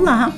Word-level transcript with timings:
Olá, 0.00 0.32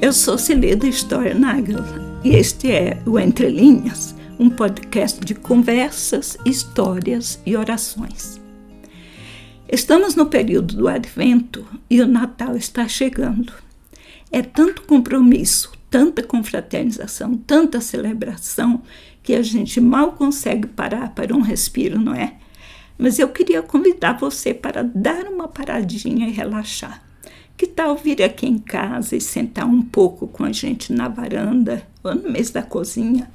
eu 0.00 0.12
sou 0.12 0.38
Celeda 0.38 0.86
Story 0.86 1.34
Nagel 1.34 1.82
e 2.22 2.36
este 2.36 2.70
é 2.70 3.02
o 3.04 3.18
Entre 3.18 3.48
Linhas, 3.48 4.14
um 4.38 4.48
podcast 4.48 5.18
de 5.24 5.34
conversas, 5.34 6.38
histórias 6.46 7.40
e 7.44 7.56
orações. 7.56 8.40
Estamos 9.68 10.14
no 10.14 10.26
período 10.26 10.76
do 10.76 10.86
Advento 10.86 11.66
e 11.90 12.00
o 12.00 12.06
Natal 12.06 12.56
está 12.56 12.86
chegando. 12.86 13.52
É 14.30 14.40
tanto 14.40 14.82
compromisso, 14.82 15.72
tanta 15.90 16.22
confraternização, 16.22 17.36
tanta 17.36 17.80
celebração 17.80 18.82
que 19.20 19.34
a 19.34 19.42
gente 19.42 19.80
mal 19.80 20.12
consegue 20.12 20.68
parar 20.68 21.12
para 21.12 21.34
um 21.34 21.40
respiro, 21.40 21.98
não 22.00 22.14
é? 22.14 22.36
Mas 22.96 23.18
eu 23.18 23.28
queria 23.28 23.62
convidar 23.62 24.16
você 24.16 24.54
para 24.54 24.84
dar 24.84 25.24
uma 25.24 25.48
paradinha 25.48 26.28
e 26.28 26.30
relaxar. 26.30 27.11
Que 27.56 27.66
tal 27.66 27.96
vir 27.96 28.22
aqui 28.22 28.46
em 28.46 28.58
casa 28.58 29.16
e 29.16 29.20
sentar 29.20 29.66
um 29.66 29.82
pouco 29.82 30.26
com 30.26 30.44
a 30.44 30.52
gente 30.52 30.92
na 30.92 31.08
varanda 31.08 31.86
ou 32.02 32.14
no 32.14 32.30
mês 32.30 32.50
da 32.50 32.62
cozinha? 32.62 33.30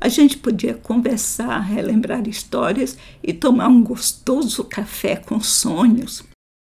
A 0.00 0.08
gente 0.08 0.36
podia 0.36 0.74
conversar, 0.74 1.58
relembrar 1.60 2.28
histórias 2.28 2.96
e 3.22 3.32
tomar 3.32 3.68
um 3.68 3.82
gostoso 3.82 4.62
café 4.64 5.16
com 5.16 5.40
sonhos. 5.40 6.22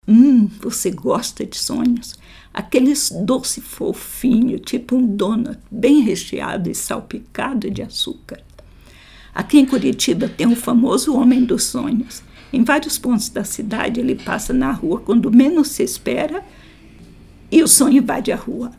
Hum, 0.07 0.47
você 0.59 0.89
gosta 0.89 1.45
de 1.45 1.57
sonhos? 1.57 2.15
Aqueles 2.53 3.11
doce 3.11 3.61
fofinho, 3.61 4.57
tipo 4.57 4.95
um 4.95 5.05
donut, 5.05 5.59
bem 5.69 6.01
recheado 6.01 6.69
e 6.69 6.75
salpicado 6.75 7.69
de 7.69 7.83
açúcar. 7.83 8.41
Aqui 9.35 9.59
em 9.59 9.65
Curitiba 9.65 10.27
tem 10.27 10.47
o 10.47 10.55
famoso 10.55 11.15
Homem 11.15 11.45
dos 11.45 11.65
Sonhos. 11.65 12.23
Em 12.51 12.63
vários 12.63 12.97
pontos 12.97 13.29
da 13.29 13.43
cidade, 13.43 13.99
ele 13.99 14.15
passa 14.15 14.51
na 14.51 14.71
rua 14.71 14.99
quando 14.99 15.31
menos 15.31 15.67
se 15.67 15.83
espera 15.83 16.43
e 17.51 17.63
o 17.63 17.67
sonho 17.67 17.97
invade 17.97 18.31
a 18.31 18.35
rua. 18.35 18.71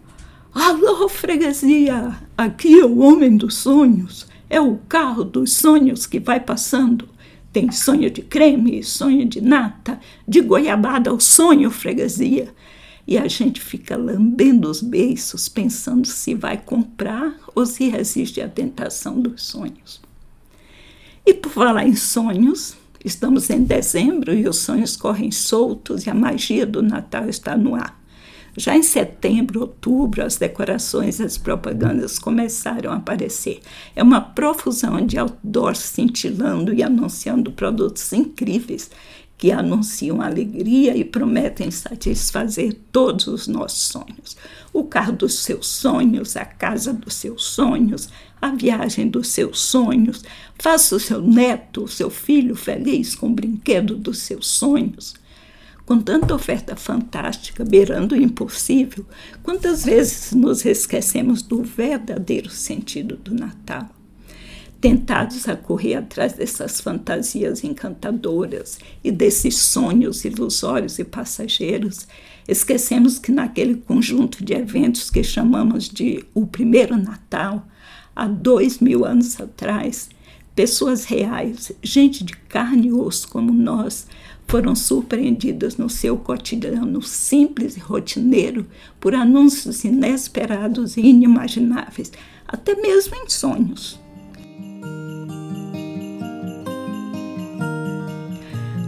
Alô, 0.53 1.09
freguesia! 1.09 2.17
Aqui 2.37 2.81
é 2.81 2.85
o 2.85 2.99
Homem 2.99 3.37
dos 3.37 3.55
Sonhos. 3.55 4.27
É 4.51 4.61
o 4.61 4.77
carro 4.89 5.25
dos 5.25 5.55
sonhos 5.55 6.07
que 6.07 6.19
vai 6.19 6.41
passando. 6.41 7.09
Tem 7.53 7.71
sonho 7.71 8.11
de 8.11 8.23
creme, 8.23 8.83
sonho 8.83 9.25
de 9.25 9.41
nata, 9.41 9.99
de 10.27 10.41
goiabada 10.41 11.11
ao 11.11 11.21
sonho, 11.21 11.71
freguesia. 11.71 12.55
E 13.07 13.17
a 13.17 13.27
gente 13.27 13.61
fica 13.61 13.97
lambendo 13.97 14.71
os 14.71 14.83
beiços, 14.83 15.49
pensando 15.49 16.07
se 16.07 16.35
vai 16.35 16.59
comprar 16.59 17.35
ou 17.55 17.65
se 17.65 17.89
resiste 17.89 18.41
à 18.41 18.49
tentação 18.49 19.21
dos 19.21 19.43
sonhos. 19.43 20.01
E 21.25 21.33
por 21.33 21.51
falar 21.51 21.87
em 21.87 21.97
sonhos, 21.97 22.77
estamos 23.03 23.49
em 23.49 23.63
dezembro 23.63 24.35
e 24.35 24.47
os 24.47 24.59
sonhos 24.59 24.97
correm 24.97 25.31
soltos 25.31 26.07
e 26.07 26.11
a 26.11 26.15
magia 26.15 26.67
do 26.67 26.83
Natal 26.83 27.29
está 27.29 27.57
no 27.57 27.75
ar. 27.75 27.98
Já 28.59 28.77
em 28.77 28.83
setembro, 28.83 29.61
outubro, 29.61 30.25
as 30.25 30.37
decorações 30.37 31.21
as 31.21 31.39
propagandas 31.39 32.19
começaram 32.19 32.91
a 32.91 32.97
aparecer. 32.97 33.61
É 33.95 34.03
uma 34.03 34.21
profusão 34.21 35.07
de 35.07 35.17
outdoors 35.17 35.79
cintilando 35.79 36.75
e 36.75 36.83
anunciando 36.83 37.53
produtos 37.53 38.13
incríveis 38.13 38.91
que 39.39 39.53
anunciam 39.53 40.21
alegria 40.21 40.97
e 40.97 41.05
prometem 41.05 41.71
satisfazer 41.71 42.77
todos 42.91 43.29
os 43.29 43.47
nossos 43.47 43.83
sonhos. 43.83 44.37
O 44.73 44.83
carro 44.83 45.13
dos 45.13 45.35
seus 45.35 45.69
sonhos, 45.69 46.37
a 46.37 46.45
casa 46.45 46.93
dos 46.93 47.15
seus 47.15 47.45
sonhos, 47.45 48.09
a 48.43 48.51
viagem 48.51 49.09
dos 49.09 49.29
seus 49.29 49.61
sonhos. 49.61 50.25
Faça 50.59 50.97
o 50.97 51.01
seu 51.01 51.23
neto, 51.23 51.85
o 51.85 51.89
seu 51.89 52.11
filho 52.11 52.57
feliz 52.57 53.15
com 53.15 53.29
o 53.29 53.35
brinquedo 53.35 53.95
dos 53.95 54.19
seus 54.19 54.49
sonhos. 54.49 55.15
Com 55.89 56.03
tanta 56.03 56.35
oferta 56.35 56.77
fantástica, 56.77 57.65
beirando 57.65 58.15
o 58.15 58.21
impossível, 58.21 59.07
quantas 59.43 59.87
vezes 59.87 60.33
nos 60.33 60.63
esquecemos 60.67 61.41
do 61.41 61.63
verdadeiro 61.63 62.51
sentido 62.51 63.17
do 63.17 63.35
Natal? 63.35 63.89
tentados 64.83 65.49
a 65.49 65.57
correr 65.57 65.95
atrás 65.95 66.35
dessas 66.35 66.81
fantasias 66.81 67.65
encantadoras 67.65 68.79
e 69.03 69.11
desses 69.11 69.57
sonhos 69.57 70.25
ilusórios 70.27 70.99
e 70.99 71.05
passageiros, 71.05 72.07
esquecemos 72.47 73.19
que 73.19 73.33
naquele 73.33 73.77
conjunto 73.77 74.45
de 74.45 74.53
eventos 74.53 75.09
que 75.11 75.25
chamamos 75.25 75.89
de 75.89 76.23
o 76.35 76.47
primeiro 76.47 76.99
Natal, 76.99 77.67
há 78.15 78.29
dois 78.29 78.79
mil 78.79 79.07
anos 79.07 79.41
atrás, 79.41 80.11
pessoas 80.55 81.05
reais, 81.05 81.73
gente 81.83 82.25
de 82.25 82.37
carne 82.37 82.89
e 82.89 82.93
osso 82.93 83.29
como 83.29 83.53
nós, 83.53 84.07
foram 84.49 84.75
surpreendidas 84.75 85.77
no 85.77 85.91
seu 85.91 86.17
cotidiano 86.17 87.03
simples 87.03 87.77
e 87.77 87.81
rotineiro 87.81 88.67
por 88.99 89.15
anúncios 89.15 89.85
inesperados 89.85 90.97
e 90.97 91.03
inimagináveis, 91.03 92.11
até 92.47 92.75
mesmo 92.75 93.15
em 93.15 93.29
sonhos. 93.29 94.01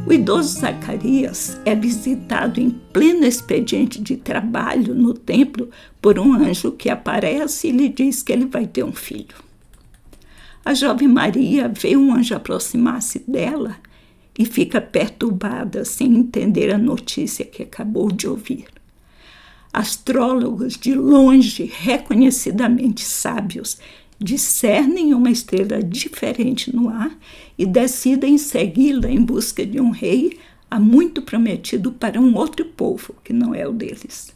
O 0.07 0.13
idoso 0.13 0.59
Zacarias 0.59 1.61
é 1.65 1.75
visitado 1.75 2.59
em 2.59 2.71
pleno 2.71 3.25
expediente 3.25 4.01
de 4.01 4.17
trabalho 4.17 4.95
no 4.95 5.13
templo 5.13 5.71
por 6.01 6.19
um 6.19 6.33
anjo 6.33 6.73
que 6.73 6.89
aparece 6.89 7.69
e 7.69 7.71
lhe 7.71 7.89
diz 7.89 8.23
que 8.23 8.33
ele 8.33 8.47
vai 8.47 8.67
ter 8.67 8.83
um 8.83 8.93
filho. 8.93 9.37
A 10.65 10.75
jovem 10.75 11.07
Maria 11.07 11.69
vê 11.69 11.97
um 11.97 12.13
anjo 12.13 12.35
aproximar-se 12.35 13.21
dela 13.21 13.77
e 14.41 14.47
fica 14.47 14.81
perturbada 14.81 15.85
sem 15.85 16.17
entender 16.17 16.73
a 16.73 16.79
notícia 16.79 17.45
que 17.45 17.63
acabou 17.63 18.11
de 18.11 18.27
ouvir. 18.27 18.65
Astrólogos 19.71 20.79
de 20.79 20.95
longe, 20.95 21.71
reconhecidamente 21.71 23.05
sábios, 23.05 23.77
discernem 24.19 25.13
uma 25.13 25.31
estrela 25.31 25.83
diferente 25.83 26.75
no 26.75 26.89
ar 26.89 27.15
e 27.59 27.67
decidem 27.67 28.39
segui-la 28.39 29.11
em 29.11 29.23
busca 29.23 29.67
de 29.67 29.79
um 29.79 29.91
rei 29.91 30.39
há 30.71 30.81
muito 30.81 31.21
prometido 31.21 31.93
para 31.93 32.19
um 32.19 32.35
outro 32.35 32.65
povo 32.65 33.15
que 33.23 33.35
não 33.35 33.55
é 33.55 33.69
o 33.69 33.75
deles. 33.75 34.33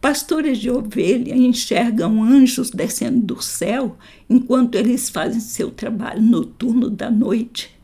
Pastores 0.00 0.58
de 0.58 0.70
ovelha 0.70 1.36
enxergam 1.36 2.20
anjos 2.20 2.68
descendo 2.72 3.20
do 3.20 3.40
céu 3.40 3.96
enquanto 4.28 4.74
eles 4.74 5.08
fazem 5.08 5.38
seu 5.38 5.70
trabalho 5.70 6.20
noturno 6.20 6.90
da 6.90 7.08
noite. 7.08 7.77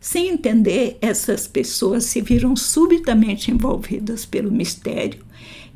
Sem 0.00 0.28
entender, 0.28 0.96
essas 1.02 1.46
pessoas 1.46 2.04
se 2.04 2.22
viram 2.22 2.56
subitamente 2.56 3.50
envolvidas 3.50 4.24
pelo 4.24 4.50
mistério 4.50 5.22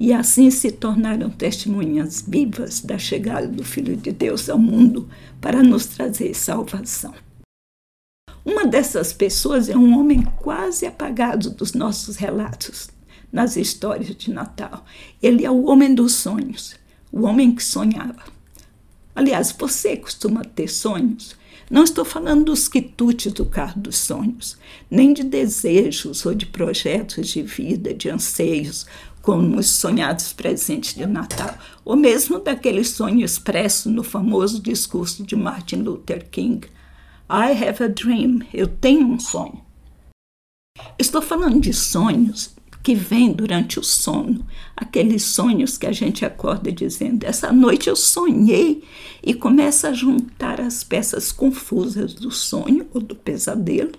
e 0.00 0.14
assim 0.14 0.50
se 0.50 0.72
tornaram 0.72 1.28
testemunhas 1.28 2.24
vivas 2.26 2.80
da 2.80 2.96
chegada 2.96 3.46
do 3.46 3.62
Filho 3.62 3.94
de 3.94 4.10
Deus 4.10 4.48
ao 4.48 4.58
mundo 4.58 5.08
para 5.42 5.62
nos 5.62 5.86
trazer 5.86 6.34
salvação. 6.34 7.12
Uma 8.42 8.66
dessas 8.66 9.12
pessoas 9.12 9.68
é 9.68 9.76
um 9.76 9.98
homem 9.98 10.22
quase 10.38 10.86
apagado 10.86 11.50
dos 11.50 11.74
nossos 11.74 12.16
relatos 12.16 12.88
nas 13.30 13.56
histórias 13.56 14.16
de 14.16 14.30
Natal. 14.30 14.86
Ele 15.22 15.44
é 15.44 15.50
o 15.50 15.66
homem 15.66 15.94
dos 15.94 16.12
sonhos, 16.12 16.74
o 17.12 17.22
homem 17.24 17.54
que 17.54 17.62
sonhava. 17.62 18.22
Aliás, 19.14 19.54
você 19.56 19.96
costuma 19.96 20.42
ter 20.42 20.68
sonhos? 20.68 21.36
Não 21.70 21.84
estou 21.84 22.04
falando 22.04 22.44
dos 22.44 22.68
quitutes 22.68 23.32
do 23.32 23.46
carro 23.46 23.80
dos 23.80 23.96
sonhos, 23.96 24.56
nem 24.90 25.12
de 25.12 25.22
desejos 25.22 26.24
ou 26.26 26.34
de 26.34 26.46
projetos 26.46 27.28
de 27.28 27.42
vida, 27.42 27.94
de 27.94 28.10
anseios, 28.10 28.86
como 29.22 29.58
os 29.58 29.66
sonhados 29.70 30.34
presentes 30.34 30.94
de 30.94 31.06
Natal, 31.06 31.56
ou 31.82 31.96
mesmo 31.96 32.38
daquele 32.38 32.84
sonho 32.84 33.24
expresso 33.24 33.90
no 33.90 34.02
famoso 34.02 34.60
discurso 34.60 35.24
de 35.24 35.34
Martin 35.34 35.76
Luther 35.76 36.28
King. 36.30 36.66
I 37.30 37.52
have 37.52 37.82
a 37.82 37.88
dream, 37.88 38.40
eu 38.52 38.68
tenho 38.68 39.06
um 39.06 39.18
sonho. 39.18 39.64
Estou 40.98 41.22
falando 41.22 41.60
de 41.60 41.72
sonhos 41.72 42.54
que 42.84 42.94
vêm 42.94 43.32
durante 43.32 43.80
o 43.80 43.82
sono, 43.82 44.46
aqueles 44.76 45.22
sonhos 45.22 45.78
que 45.78 45.86
a 45.86 45.92
gente 45.92 46.22
acorda 46.22 46.70
dizendo: 46.70 47.24
essa 47.24 47.50
noite 47.50 47.88
eu 47.88 47.96
sonhei, 47.96 48.84
e 49.22 49.32
começa 49.32 49.88
a 49.88 49.92
juntar 49.94 50.60
as 50.60 50.84
peças 50.84 51.32
confusas 51.32 52.12
do 52.12 52.30
sonho 52.30 52.86
ou 52.92 53.00
do 53.00 53.16
pesadelo. 53.16 53.92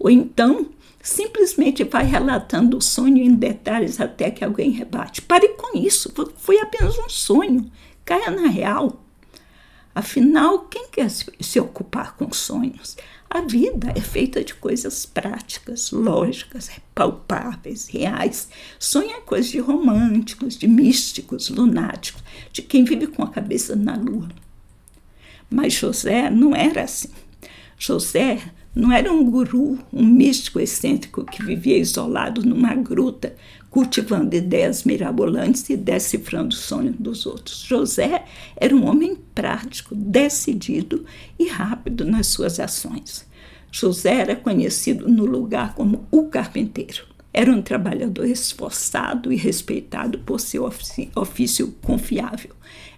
Ou 0.00 0.10
então 0.10 0.66
simplesmente 1.00 1.84
vai 1.84 2.04
relatando 2.04 2.76
o 2.76 2.82
sonho 2.82 3.18
em 3.18 3.32
detalhes 3.32 4.00
até 4.00 4.32
que 4.32 4.44
alguém 4.44 4.72
rebate. 4.72 5.22
Pare 5.22 5.48
com 5.50 5.78
isso, 5.78 6.12
foi 6.36 6.58
apenas 6.58 6.98
um 6.98 7.08
sonho, 7.08 7.70
caia 8.04 8.32
na 8.32 8.48
real. 8.48 9.04
Afinal, 9.98 10.60
quem 10.70 10.86
quer 10.92 11.10
se 11.10 11.58
ocupar 11.58 12.14
com 12.14 12.32
sonhos? 12.32 12.96
A 13.28 13.40
vida 13.40 13.92
é 13.96 14.00
feita 14.00 14.44
de 14.44 14.54
coisas 14.54 15.04
práticas, 15.04 15.90
lógicas, 15.90 16.70
palpáveis, 16.94 17.88
reais. 17.88 18.48
Sonho 18.78 19.10
é 19.10 19.20
coisa 19.20 19.50
de 19.50 19.58
românticos, 19.58 20.56
de 20.56 20.68
místicos, 20.68 21.48
lunáticos, 21.48 22.22
de 22.52 22.62
quem 22.62 22.84
vive 22.84 23.08
com 23.08 23.24
a 23.24 23.30
cabeça 23.30 23.74
na 23.74 23.96
lua. 23.96 24.28
Mas 25.50 25.72
José 25.72 26.30
não 26.30 26.54
era 26.54 26.84
assim. 26.84 27.10
José 27.76 28.40
não 28.72 28.92
era 28.92 29.12
um 29.12 29.28
guru, 29.28 29.80
um 29.92 30.06
místico 30.06 30.60
excêntrico 30.60 31.24
que 31.24 31.42
vivia 31.42 31.76
isolado 31.76 32.46
numa 32.46 32.72
gruta, 32.72 33.34
cultivando 33.70 34.34
ideias 34.34 34.84
mirabolantes 34.84 35.68
e 35.68 35.76
decifrando 35.76 36.54
os 36.54 36.60
sonhos 36.60 36.96
dos 36.98 37.26
outros. 37.26 37.60
José 37.60 38.24
era 38.56 38.74
um 38.74 38.86
homem 38.86 39.16
prático, 39.34 39.94
decidido 39.94 41.04
e 41.38 41.48
rápido 41.48 42.04
nas 42.04 42.28
suas 42.28 42.58
ações. 42.58 43.26
José 43.70 44.14
era 44.14 44.36
conhecido 44.36 45.08
no 45.08 45.24
lugar 45.24 45.74
como 45.74 46.06
o 46.10 46.24
carpinteiro. 46.24 47.04
Era 47.32 47.52
um 47.52 47.60
trabalhador 47.60 48.26
esforçado 48.26 49.32
e 49.32 49.36
respeitado 49.36 50.18
por 50.20 50.40
seu 50.40 50.68
ofício 51.14 51.74
confiável, 51.82 52.50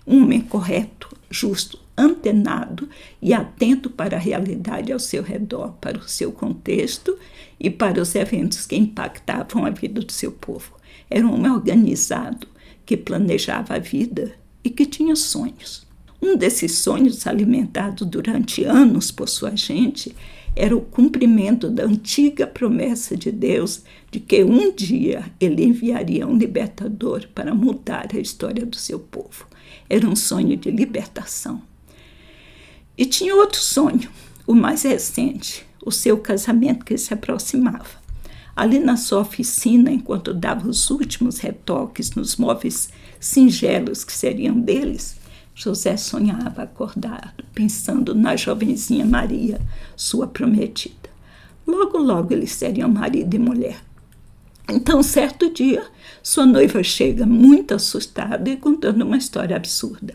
um 0.07 0.23
homem 0.23 0.41
correto, 0.41 1.09
justo, 1.29 1.79
antenado 2.00 2.88
e 3.20 3.35
atento 3.35 3.91
para 3.91 4.17
a 4.17 4.20
realidade 4.20 4.93
ao 4.93 4.99
seu 4.99 5.23
redor, 5.23 5.75
para 5.81 5.99
o 5.99 6.08
seu 6.08 6.32
contexto 6.32 7.17
e 7.58 7.69
para 7.69 8.00
os 8.00 8.14
eventos 8.14 8.67
que 8.67 8.76
impactavam 8.76 9.67
a 9.67 9.70
vida 9.70 10.00
do 10.00 10.12
seu 10.12 10.32
povo. 10.32 10.73
Era 11.08 11.26
um 11.26 11.35
homem 11.35 11.50
organizado 11.50 12.47
que 12.87 12.97
planejava 12.97 13.75
a 13.75 13.79
vida 13.79 14.32
e 14.64 14.70
que 14.70 14.87
tinha 14.87 15.14
sonhos. 15.14 15.87
Um 16.23 16.37
desses 16.37 16.73
sonhos, 16.79 17.26
alimentado 17.26 18.05
durante 18.05 18.64
anos 18.64 19.11
por 19.11 19.29
sua 19.29 19.56
gente, 19.56 20.14
era 20.55 20.76
o 20.76 20.81
cumprimento 20.81 21.70
da 21.70 21.85
antiga 21.85 22.47
promessa 22.47 23.17
de 23.17 23.31
Deus 23.31 23.82
de 24.11 24.19
que 24.20 24.43
um 24.43 24.73
dia 24.73 25.25
ele 25.38 25.64
enviaria 25.64 26.26
um 26.26 26.37
libertador 26.37 27.29
para 27.35 27.55
mudar 27.55 28.08
a 28.12 28.19
história 28.19 28.67
do 28.67 28.76
seu 28.76 28.99
povo. 28.99 29.47
Era 29.88 30.08
um 30.08 30.17
sonho 30.17 30.56
de 30.56 30.70
libertação. 30.70 31.62
E 33.00 33.06
tinha 33.06 33.35
outro 33.35 33.58
sonho, 33.58 34.11
o 34.47 34.55
mais 34.55 34.82
recente, 34.82 35.67
o 35.82 35.91
seu 35.91 36.19
casamento 36.19 36.85
que 36.85 36.99
se 36.99 37.14
aproximava. 37.14 37.99
Ali 38.55 38.79
na 38.79 38.94
sua 38.94 39.20
oficina, 39.20 39.91
enquanto 39.91 40.35
dava 40.35 40.69
os 40.69 40.91
últimos 40.91 41.38
retoques 41.38 42.11
nos 42.11 42.37
móveis 42.37 42.91
singelos 43.19 44.05
que 44.05 44.12
seriam 44.12 44.61
deles, 44.61 45.17
José 45.55 45.97
sonhava 45.97 46.64
acordado, 46.64 47.43
pensando 47.55 48.14
na 48.14 48.37
jovenzinha 48.37 49.06
Maria, 49.06 49.58
sua 49.97 50.26
prometida. 50.26 51.08
Logo, 51.67 51.97
logo 51.97 52.35
eles 52.35 52.52
seriam 52.52 52.91
marido 52.91 53.32
e 53.32 53.38
mulher. 53.38 53.82
Então, 54.69 55.02
certo 55.02 55.50
dia, 55.50 55.87
sua 56.23 56.44
noiva 56.44 56.82
chega 56.82 57.25
muito 57.25 57.73
assustada 57.73 58.50
e 58.50 58.58
contando 58.58 59.06
uma 59.06 59.17
história 59.17 59.56
absurda. 59.56 60.14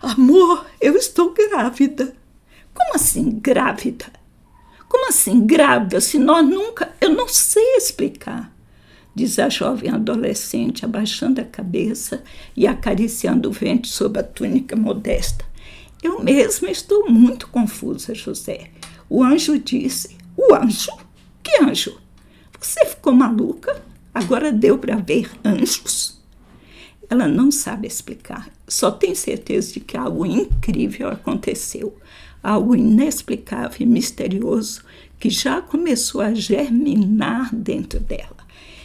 Amor, 0.00 0.66
eu 0.80 0.96
estou 0.96 1.32
grávida. 1.32 2.14
Como 2.74 2.94
assim 2.94 3.30
grávida? 3.30 4.06
Como 4.88 5.08
assim 5.08 5.46
grávida 5.46 6.00
se 6.00 6.18
nós 6.18 6.46
nunca. 6.46 6.92
Eu 7.00 7.10
não 7.10 7.28
sei 7.28 7.76
explicar, 7.76 8.54
diz 9.14 9.38
a 9.38 9.48
jovem 9.48 9.90
adolescente, 9.90 10.84
abaixando 10.84 11.40
a 11.40 11.44
cabeça 11.44 12.22
e 12.56 12.66
acariciando 12.66 13.48
o 13.48 13.52
vento 13.52 13.88
sob 13.88 14.18
a 14.18 14.22
túnica 14.22 14.76
modesta. 14.76 15.44
Eu 16.02 16.22
mesma 16.22 16.70
estou 16.70 17.10
muito 17.10 17.48
confusa, 17.48 18.14
José. 18.14 18.70
O 19.08 19.24
anjo 19.24 19.58
disse: 19.58 20.16
O 20.36 20.54
anjo? 20.54 20.92
Que 21.42 21.62
anjo? 21.62 21.98
Você 22.60 22.84
ficou 22.84 23.12
maluca? 23.12 23.82
Agora 24.12 24.52
deu 24.52 24.78
para 24.78 24.96
ver 24.96 25.30
anjos? 25.44 26.15
Ela 27.08 27.28
não 27.28 27.50
sabe 27.52 27.86
explicar, 27.86 28.50
só 28.66 28.90
tem 28.90 29.14
certeza 29.14 29.74
de 29.74 29.80
que 29.80 29.96
algo 29.96 30.26
incrível 30.26 31.08
aconteceu, 31.08 31.96
algo 32.42 32.74
inexplicável 32.74 33.76
e 33.80 33.86
misterioso 33.86 34.82
que 35.18 35.30
já 35.30 35.62
começou 35.62 36.20
a 36.20 36.34
germinar 36.34 37.54
dentro 37.54 38.00
dela. 38.00 38.36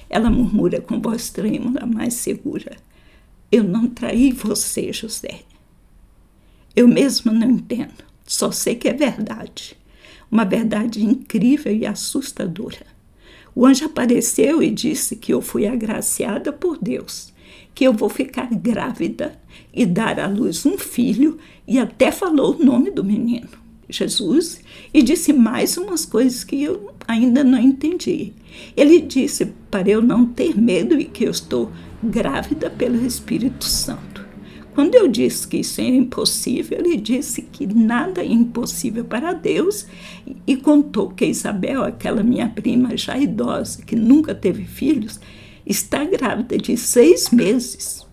Ela 0.07 0.29
murmura 0.29 0.79
com 0.79 1.01
voz 1.01 1.31
trêmula, 1.31 1.85
mais 1.85 2.13
segura: 2.13 2.77
Eu 3.51 3.63
não 3.63 3.87
traí 3.87 4.31
você, 4.31 4.93
José. 4.93 5.41
Eu 6.75 6.87
mesma 6.87 7.33
não 7.33 7.49
entendo, 7.49 8.03
só 8.25 8.51
sei 8.51 8.75
que 8.75 8.87
é 8.87 8.93
verdade. 8.93 9.75
Uma 10.29 10.45
verdade 10.45 11.03
incrível 11.03 11.75
e 11.75 11.85
assustadora. 11.85 12.85
O 13.53 13.65
anjo 13.65 13.85
apareceu 13.85 14.63
e 14.63 14.69
disse 14.69 15.15
que 15.15 15.33
eu 15.33 15.41
fui 15.41 15.67
agraciada 15.67 16.53
por 16.53 16.77
Deus 16.77 17.30
que 17.73 17.85
eu 17.85 17.93
vou 17.93 18.09
ficar 18.09 18.49
grávida 18.53 19.39
e 19.73 19.85
dar 19.85 20.19
à 20.19 20.27
luz 20.27 20.65
um 20.65 20.77
filho, 20.77 21.37
e 21.67 21.79
até 21.79 22.11
falou 22.11 22.55
o 22.55 22.63
nome 22.63 22.91
do 22.91 23.03
menino, 23.03 23.49
Jesus, 23.89 24.61
e 24.93 25.01
disse 25.01 25.33
mais 25.33 25.77
umas 25.77 26.05
coisas 26.05 26.43
que 26.43 26.61
eu 26.61 26.91
ainda 27.07 27.43
não 27.43 27.59
entendi. 27.59 28.33
Ele 28.75 28.99
disse 28.99 29.45
para 29.69 29.89
eu 29.89 30.01
não 30.01 30.25
ter 30.25 30.59
medo 30.59 30.99
e 30.99 31.05
que 31.05 31.25
eu 31.25 31.31
estou 31.31 31.71
grávida 32.03 32.69
pelo 32.69 33.05
Espírito 33.05 33.65
Santo. 33.65 34.11
Quando 34.73 34.95
eu 34.95 35.07
disse 35.07 35.47
que 35.47 35.57
isso 35.57 35.81
é 35.81 35.85
impossível, 35.85 36.79
ele 36.79 36.95
disse 36.95 37.41
que 37.41 37.67
nada 37.67 38.21
é 38.21 38.25
impossível 38.25 39.03
para 39.03 39.33
Deus 39.33 39.85
e 40.47 40.55
contou 40.55 41.09
que 41.09 41.25
Isabel, 41.25 41.83
aquela 41.83 42.23
minha 42.23 42.47
prima 42.47 42.95
já 42.95 43.17
idosa, 43.17 43.81
que 43.81 43.97
nunca 43.97 44.33
teve 44.33 44.63
filhos, 44.63 45.19
está 45.65 46.03
grávida 46.03 46.57
de 46.57 46.75
seis 46.77 47.29
meses. 47.29 48.05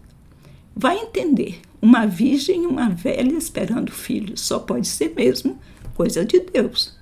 Vai 0.75 0.99
entender, 0.99 1.61
uma 1.81 2.07
virgem 2.07 2.65
e 2.65 2.67
uma 2.67 2.89
velha 2.89 3.37
esperando 3.37 3.93
filho 3.93 4.37
só 4.37 4.59
pode 4.59 4.87
ser 4.87 5.15
mesmo 5.15 5.59
coisa 5.95 6.25
de 6.25 6.41
Deus. 6.41 6.97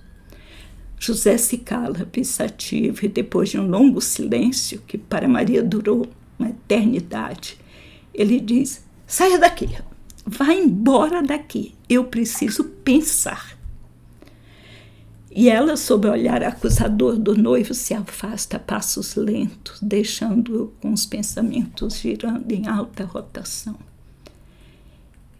José 0.99 1.37
se 1.37 1.59
cala, 1.59 2.07
pensativo, 2.11 3.05
e 3.05 3.09
depois 3.09 3.51
de 3.51 3.59
um 3.59 3.69
longo 3.69 4.01
silêncio, 4.01 4.83
que 4.87 4.97
para 4.97 5.29
Maria 5.29 5.63
durou 5.63 6.07
uma 6.39 6.49
eternidade, 6.49 7.59
ele 8.15 8.41
diz: 8.41 8.83
Saia 9.07 9.39
daqui, 9.39 9.69
vá 10.25 10.53
embora 10.53 11.23
daqui, 11.23 11.75
eu 11.89 12.05
preciso 12.05 12.65
pensar. 12.65 13.56
E 15.37 15.51
ela, 15.51 15.77
sob 15.77 16.09
o 16.09 16.13
olhar 16.13 16.43
acusador 16.43 17.19
do 17.19 17.37
noivo, 17.37 17.75
se 17.75 17.93
afasta 17.93 18.57
a 18.57 18.61
passos 18.61 19.17
lentos, 19.17 19.79
deixando-o 19.83 20.69
com 20.81 20.95
os 20.95 21.05
pensamentos 21.05 21.99
girando 21.99 22.51
em 22.51 22.67
alta 22.67 23.05
rotação. 23.05 23.77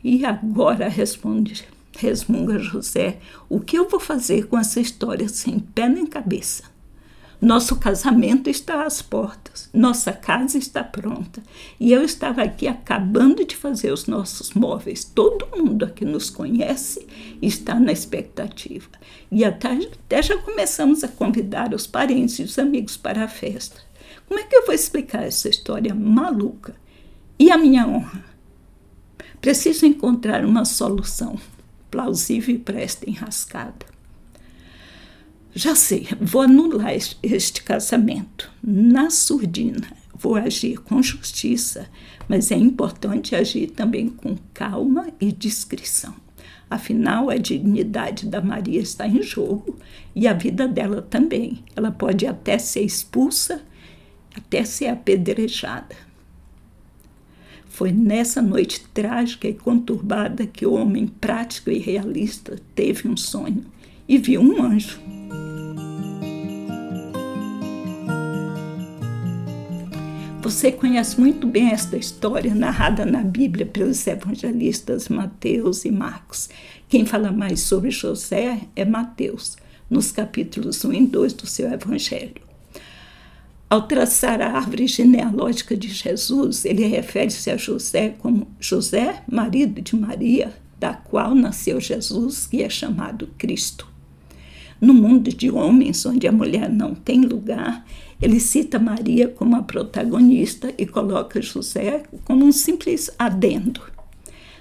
E 0.05 0.23
agora 0.27 0.87
responde, 0.87 1.67
resmunga 1.97 2.59
José, 2.59 3.21
o 3.49 3.59
que 3.59 3.79
eu 3.79 3.89
vou 3.89 3.99
fazer 3.99 4.49
com 4.49 4.59
essa 4.59 4.81
história 4.81 5.31
sem 5.31 5.59
pé 5.59 5.89
nem 5.89 6.05
cabeça? 6.05 6.65
Nosso 7.41 7.77
casamento 7.77 8.49
está 8.49 8.87
às 8.87 9.03
portas, 9.03 9.69
nossa 9.73 10.11
casa 10.11 10.57
está 10.57 10.83
pronta 10.83 11.43
e 11.79 11.93
eu 11.93 12.03
estava 12.03 12.43
aqui 12.43 12.67
acabando 12.67 13.45
de 13.45 13.55
fazer 13.55 13.93
os 13.93 14.07
nossos 14.07 14.53
móveis. 14.53 15.05
Todo 15.05 15.47
mundo 15.55 15.85
aqui 15.85 16.05
nos 16.05 16.31
conhece 16.31 17.07
está 17.43 17.79
na 17.79 17.93
expectativa. 17.93 18.89
E 19.31 19.45
até, 19.45 19.69
até 19.69 20.23
já 20.23 20.39
começamos 20.39 21.05
a 21.05 21.09
convidar 21.09 21.75
os 21.75 21.87
parentes 21.87 22.39
e 22.39 22.43
os 22.43 22.59
amigos 22.59 22.97
para 22.97 23.25
a 23.25 23.29
festa. 23.29 23.83
Como 24.27 24.41
é 24.41 24.45
que 24.45 24.57
eu 24.57 24.65
vou 24.65 24.75
explicar 24.75 25.23
essa 25.23 25.49
história 25.49 25.95
maluca? 25.95 26.75
E 27.39 27.51
a 27.51 27.59
minha 27.59 27.87
honra? 27.87 28.25
Preciso 29.43 29.85
encontrar 29.85 30.43
uma 30.45 30.65
solução 30.65 31.39
plausível 31.91 32.55
e 32.55 32.59
presta 32.59 33.09
enrascada. 33.09 33.96
Já 35.59 35.75
sei, 35.75 36.07
vou 36.21 36.43
anular 36.43 36.93
este 37.23 37.63
casamento. 37.63 38.53
Na 38.63 39.09
surdina, 39.09 39.91
vou 40.15 40.35
agir 40.35 40.77
com 40.83 41.03
justiça, 41.03 41.89
mas 42.29 42.51
é 42.51 42.57
importante 42.57 43.35
agir 43.35 43.69
também 43.69 44.07
com 44.07 44.37
calma 44.53 45.09
e 45.19 45.33
discrição. 45.33 46.15
Afinal, 46.69 47.31
a 47.31 47.39
dignidade 47.39 48.27
da 48.27 48.43
Maria 48.43 48.83
está 48.83 49.09
em 49.09 49.23
jogo 49.23 49.79
e 50.15 50.29
a 50.29 50.35
vida 50.35 50.69
dela 50.69 51.01
também. 51.01 51.65
Ela 51.75 51.91
pode 51.91 52.27
até 52.27 52.59
ser 52.59 52.83
expulsa, 52.83 53.63
até 54.35 54.63
ser 54.63 54.89
apedrejada. 54.89 55.97
Foi 57.67 57.93
nessa 57.93 58.43
noite 58.43 58.85
trágica 58.93 59.49
e 59.49 59.55
conturbada 59.55 60.47
que 60.47 60.67
o 60.67 60.75
homem 60.75 61.07
prático 61.07 61.71
e 61.71 61.79
realista 61.79 62.61
teve 62.75 63.09
um 63.09 63.17
sonho 63.17 63.65
e 64.07 64.19
viu 64.19 64.43
um 64.43 64.63
anjo. 64.63 65.16
Você 70.47 70.71
conhece 70.71 71.21
muito 71.21 71.45
bem 71.45 71.73
esta 71.73 71.97
história 71.97 72.55
narrada 72.55 73.05
na 73.05 73.21
Bíblia 73.21 73.67
pelos 73.67 74.07
evangelistas 74.07 75.09
Mateus 75.09 75.85
e 75.85 75.91
Marcos. 75.91 76.49
Quem 76.89 77.05
fala 77.05 77.33
mais 77.33 77.63
sobre 77.63 77.91
José 77.91 78.61
é 78.77 78.85
Mateus, 78.85 79.57
nos 79.91 80.13
capítulos 80.13 80.85
1 80.85 80.93
e 80.93 81.07
2 81.09 81.33
do 81.33 81.49
seu 81.49 81.69
evangelho. 81.69 82.41
Ao 83.69 83.89
traçar 83.89 84.41
a 84.41 84.53
árvore 84.53 84.87
genealógica 84.87 85.77
de 85.77 85.89
Jesus, 85.89 86.65
ele 86.65 86.87
refere-se 86.87 87.51
a 87.51 87.57
José 87.57 88.11
como 88.11 88.47
José, 88.61 89.25
marido 89.29 89.83
de 89.83 89.97
Maria, 89.97 90.55
da 90.79 90.95
qual 90.95 91.35
nasceu 91.35 91.81
Jesus, 91.81 92.47
que 92.47 92.63
é 92.63 92.71
chamado 92.71 93.29
Cristo. 93.37 93.96
No 94.81 94.93
mundo 94.93 95.31
de 95.31 95.51
homens, 95.51 96.05
onde 96.05 96.27
a 96.27 96.33
mulher 96.33 96.71
não 96.71 96.95
tem 96.95 97.23
lugar, 97.23 97.85
ele 98.21 98.41
cita 98.41 98.79
Maria 98.79 99.29
como 99.29 99.57
a 99.57 99.63
protagonista 99.63 100.73
e 100.77 100.87
coloca 100.87 101.41
José 101.41 102.03
como 102.25 102.45
um 102.45 102.53
simples 102.53 103.11
adendo. 103.19 103.81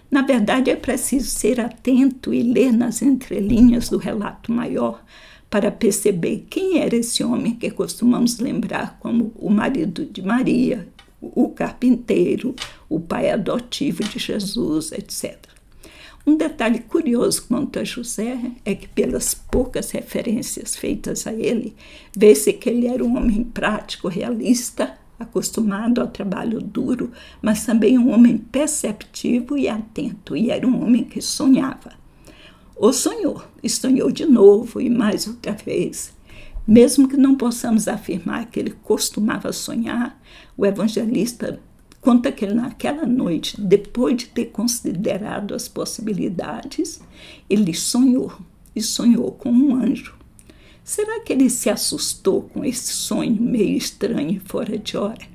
Na 0.10 0.22
verdade, 0.22 0.70
é 0.70 0.76
preciso 0.76 1.30
ser 1.30 1.60
atento 1.60 2.34
e 2.34 2.42
ler 2.44 2.72
nas 2.72 3.02
entrelinhas 3.02 3.90
do 3.90 3.98
relato 3.98 4.52
maior 4.52 5.04
para 5.50 5.72
perceber 5.72 6.46
quem 6.50 6.80
era 6.80 6.96
esse 6.96 7.24
homem 7.24 7.56
que 7.56 7.70
costumamos 7.72 8.40
lembrar 8.40 8.98
como 9.00 9.32
o 9.36 9.50
marido 9.50 10.06
de 10.06 10.22
Maria, 10.22 10.88
o 11.22 11.50
carpinteiro, 11.50 12.56
o 12.90 13.00
pai 13.00 13.30
adotivo 13.30 14.04
de 14.04 14.20
Jesus, 14.20 14.92
etc. 14.92 15.55
Um 16.28 16.38
detalhe 16.38 16.80
curioso 16.80 17.46
quanto 17.48 17.78
a 17.78 17.84
José 17.84 18.40
é 18.66 18.74
que, 18.74 18.88
pelas 18.88 19.36
poucas 19.36 19.92
referências 19.92 20.76
feitas 20.76 21.28
a 21.28 21.34
ele, 21.34 21.76
vê-se 22.18 22.52
que 22.54 22.68
ele 22.68 22.88
era 22.88 23.06
um 23.06 23.16
homem 23.16 23.44
prático, 23.44 24.08
realista, 24.08 24.98
acostumado 25.20 26.02
ao 26.02 26.08
trabalho 26.08 26.60
duro, 26.60 27.12
mas 27.42 27.64
também 27.64 28.00
um 28.00 28.12
homem 28.12 28.40
perceptivo 28.40 29.56
e 29.56 29.70
atento, 29.70 30.36
e 30.36 30.50
era 30.50 30.68
um 30.68 30.84
homem 30.84 31.04
que 31.04 31.22
sonhava. 31.22 31.94
Ou 32.76 32.92
sonhou, 32.92 33.44
e 33.62 33.70
sonhou 33.70 34.12
de 34.12 34.26
novo 34.26 34.82
e 34.82 34.90
mais 34.90 35.28
outra 35.28 35.54
vez. 35.54 36.12
Mesmo 36.68 37.08
que 37.08 37.16
não 37.16 37.36
possamos 37.36 37.88
afirmar 37.88 38.48
que 38.48 38.60
ele 38.60 38.72
costumava 38.84 39.54
sonhar, 39.54 40.20
o 40.58 40.66
evangelista 40.66 41.60
conta 42.06 42.32
que 42.32 42.46
naquela 42.46 43.04
noite, 43.04 43.60
depois 43.60 44.16
de 44.16 44.28
ter 44.28 44.46
considerado 44.46 45.56
as 45.56 45.68
possibilidades, 45.68 47.02
ele 47.50 47.74
sonhou 47.74 48.32
e 48.76 48.82
sonhou 48.84 49.32
com 49.32 49.50
um 49.50 49.76
anjo. 49.76 50.14
Será 50.84 51.22
que 51.22 51.34
ele 51.34 51.50
se 51.50 51.68
assustou 51.68 52.44
com 52.44 52.64
esse 52.64 52.94
sonho 52.94 53.42
meio 53.42 53.76
estranho 53.76 54.30
e 54.30 54.40
fora 54.40 54.78
de 54.78 54.96
hora? 54.96 55.26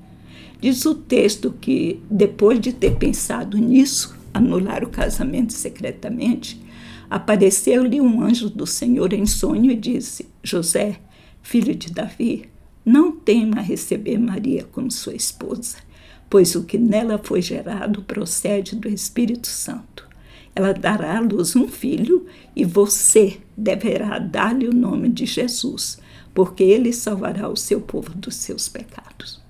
Diz 0.60 0.84
o 0.86 0.94
texto 0.94 1.52
que, 1.60 2.00
depois 2.08 2.60
de 2.60 2.72
ter 2.72 2.94
pensado 2.94 3.58
nisso, 3.58 4.16
anular 4.32 4.84
o 4.84 4.90
casamento 4.90 5.52
secretamente, 5.52 6.62
apareceu-lhe 7.10 8.00
um 8.00 8.22
anjo 8.22 8.48
do 8.48 8.64
Senhor 8.64 9.12
em 9.12 9.26
sonho 9.26 9.72
e 9.72 9.76
disse: 9.76 10.28
José, 10.40 11.00
filho 11.42 11.74
de 11.74 11.90
Davi, 11.92 12.48
não 12.84 13.10
tema 13.10 13.60
receber 13.60 14.18
Maria 14.18 14.62
como 14.70 14.88
sua 14.88 15.14
esposa 15.16 15.89
pois 16.30 16.54
o 16.54 16.62
que 16.62 16.78
nela 16.78 17.20
foi 17.22 17.42
gerado 17.42 18.02
procede 18.02 18.76
do 18.76 18.88
Espírito 18.88 19.49
Santo. 19.49 20.08
Ela 20.54 20.72
dará 20.72 21.18
à 21.18 21.20
luz 21.20 21.56
um 21.56 21.66
filho 21.66 22.26
e 22.54 22.64
você 22.64 23.38
deverá 23.56 24.18
dar-lhe 24.20 24.68
o 24.68 24.75
nome 24.75 25.08
de 25.08 25.26
Jesus, 25.26 25.99
porque 26.32 26.62
ele 26.62 26.92
salvará 26.92 27.49
o 27.49 27.56
seu 27.56 27.80
povo 27.80 28.10
dos 28.14 28.37
seus 28.37 28.68
pecados. 28.68 29.42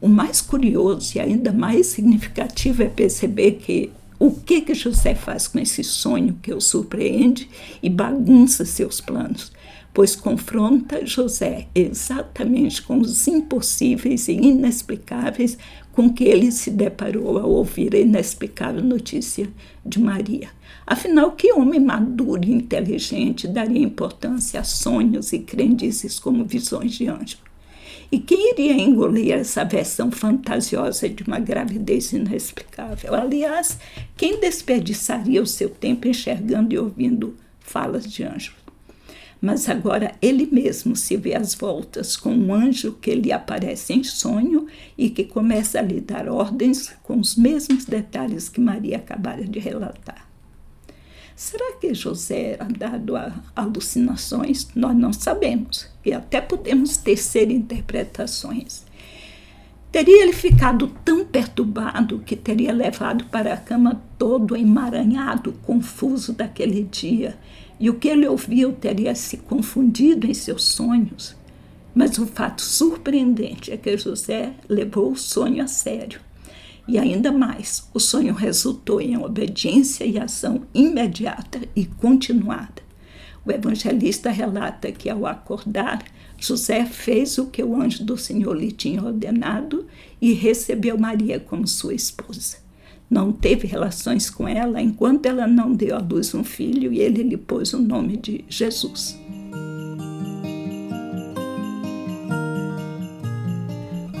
O 0.00 0.08
mais 0.08 0.40
curioso 0.40 1.16
e 1.16 1.20
ainda 1.20 1.52
mais 1.52 1.88
significativo 1.88 2.82
é 2.82 2.88
perceber 2.88 3.52
que 3.52 3.90
o 4.18 4.32
que 4.32 4.62
que 4.62 4.74
José 4.74 5.14
faz 5.14 5.46
com 5.46 5.58
esse 5.58 5.84
sonho 5.84 6.38
que 6.42 6.52
o 6.52 6.60
surpreende 6.60 7.48
e 7.82 7.90
bagunça 7.90 8.64
seus 8.64 9.00
planos? 9.00 9.52
Pois 9.92 10.14
confronta 10.14 11.04
José 11.04 11.66
exatamente 11.74 12.82
com 12.82 12.98
os 12.98 13.26
impossíveis 13.26 14.28
e 14.28 14.32
inexplicáveis 14.32 15.58
com 15.92 16.12
que 16.12 16.24
ele 16.24 16.52
se 16.52 16.70
deparou 16.70 17.38
ao 17.38 17.50
ouvir 17.50 17.94
a 17.94 17.98
inexplicável 17.98 18.84
notícia 18.84 19.48
de 19.84 19.98
Maria. 19.98 20.48
Afinal, 20.86 21.32
que 21.32 21.52
homem 21.52 21.80
maduro 21.80 22.44
e 22.44 22.52
inteligente 22.52 23.48
daria 23.48 23.82
importância 23.82 24.60
a 24.60 24.64
sonhos 24.64 25.32
e 25.32 25.40
crendices 25.40 26.18
como 26.18 26.44
visões 26.44 26.92
de 26.92 27.08
anjo? 27.08 27.38
E 28.10 28.18
quem 28.18 28.52
iria 28.52 28.72
engolir 28.72 29.34
essa 29.34 29.64
versão 29.64 30.10
fantasiosa 30.10 31.08
de 31.08 31.24
uma 31.24 31.38
gravidez 31.38 32.12
inexplicável? 32.12 33.14
Aliás, 33.14 33.78
quem 34.16 34.40
desperdiçaria 34.40 35.42
o 35.42 35.46
seu 35.46 35.68
tempo 35.68 36.08
enxergando 36.08 36.72
e 36.72 36.78
ouvindo 36.78 37.36
falas 37.60 38.10
de 38.10 38.22
anjos? 38.22 38.54
Mas 39.40 39.68
agora 39.68 40.14
ele 40.20 40.48
mesmo 40.50 40.96
se 40.96 41.16
vê 41.16 41.34
às 41.34 41.54
voltas 41.54 42.16
com 42.16 42.30
um 42.30 42.52
anjo 42.52 42.92
que 43.00 43.14
lhe 43.14 43.32
aparece 43.32 43.92
em 43.92 44.02
sonho 44.02 44.66
e 44.96 45.10
que 45.10 45.24
começa 45.24 45.78
a 45.78 45.82
lhe 45.82 46.00
dar 46.00 46.28
ordens 46.28 46.92
com 47.02 47.18
os 47.18 47.36
mesmos 47.36 47.84
detalhes 47.84 48.48
que 48.48 48.60
Maria 48.60 48.96
acabara 48.96 49.44
de 49.44 49.58
relatar. 49.58 50.28
Será 51.36 51.76
que 51.80 51.94
José 51.94 52.54
era 52.54 52.64
dado 52.64 53.14
a 53.14 53.32
alucinações? 53.54 54.68
Nós 54.74 54.96
não 54.96 55.12
sabemos 55.12 55.88
e 56.04 56.12
até 56.12 56.40
podemos 56.40 56.96
tecer 56.96 57.48
interpretações. 57.48 58.84
Teria 59.92 60.22
ele 60.22 60.32
ficado 60.32 60.88
tão 61.04 61.24
perturbado 61.24 62.18
que 62.18 62.34
teria 62.34 62.72
levado 62.72 63.24
para 63.26 63.54
a 63.54 63.56
cama 63.56 64.02
todo 64.18 64.56
emaranhado, 64.56 65.52
confuso 65.62 66.32
daquele 66.32 66.82
dia 66.82 67.38
e 67.80 67.88
o 67.88 67.94
que 67.94 68.08
ele 68.08 68.26
ouviu 68.26 68.72
teria 68.72 69.14
se 69.14 69.36
confundido 69.36 70.26
em 70.26 70.34
seus 70.34 70.64
sonhos. 70.64 71.36
Mas 71.94 72.18
o 72.18 72.26
fato 72.26 72.62
surpreendente 72.62 73.70
é 73.72 73.76
que 73.76 73.96
José 73.96 74.54
levou 74.68 75.12
o 75.12 75.16
sonho 75.16 75.62
a 75.62 75.66
sério. 75.66 76.20
E 76.86 76.98
ainda 76.98 77.30
mais, 77.30 77.88
o 77.92 78.00
sonho 78.00 78.32
resultou 78.32 79.00
em 79.00 79.16
obediência 79.16 80.04
e 80.04 80.18
ação 80.18 80.62
imediata 80.72 81.60
e 81.76 81.84
continuada. 81.84 82.82
O 83.44 83.52
evangelista 83.52 84.30
relata 84.30 84.90
que, 84.90 85.08
ao 85.08 85.26
acordar, 85.26 86.02
José 86.38 86.84
fez 86.86 87.36
o 87.38 87.46
que 87.46 87.62
o 87.62 87.80
anjo 87.80 88.04
do 88.04 88.16
Senhor 88.16 88.54
lhe 88.54 88.72
tinha 88.72 89.02
ordenado 89.02 89.86
e 90.20 90.32
recebeu 90.32 90.98
Maria 90.98 91.38
como 91.40 91.66
sua 91.66 91.94
esposa 91.94 92.67
não 93.10 93.32
teve 93.32 93.66
relações 93.66 94.28
com 94.28 94.46
ela 94.46 94.82
enquanto 94.82 95.26
ela 95.26 95.46
não 95.46 95.72
deu 95.72 95.96
à 95.96 95.98
luz 95.98 96.34
um 96.34 96.44
filho 96.44 96.92
e 96.92 97.00
ele 97.00 97.22
lhe 97.22 97.36
pôs 97.36 97.72
o 97.72 97.78
nome 97.78 98.16
de 98.16 98.44
Jesus. 98.48 99.18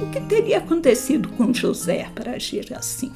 O 0.02 0.10
que 0.10 0.20
teria 0.22 0.58
acontecido 0.58 1.28
com 1.30 1.52
José 1.52 2.10
para 2.14 2.32
agir 2.32 2.72
assim? 2.74 3.12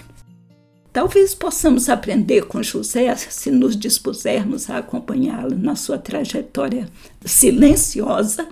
Talvez 0.92 1.34
possamos 1.34 1.88
aprender 1.88 2.44
com 2.44 2.62
José 2.62 3.14
se 3.16 3.50
nos 3.50 3.74
dispusermos 3.74 4.68
a 4.68 4.76
acompanhá-lo 4.76 5.56
na 5.56 5.74
sua 5.74 5.96
trajetória 5.96 6.86
silenciosa, 7.24 8.46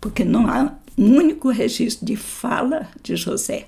porque 0.00 0.24
não 0.24 0.46
há 0.46 0.76
um 0.96 1.16
único 1.16 1.50
registro 1.50 2.06
de 2.06 2.14
fala 2.14 2.88
de 3.02 3.16
José 3.16 3.66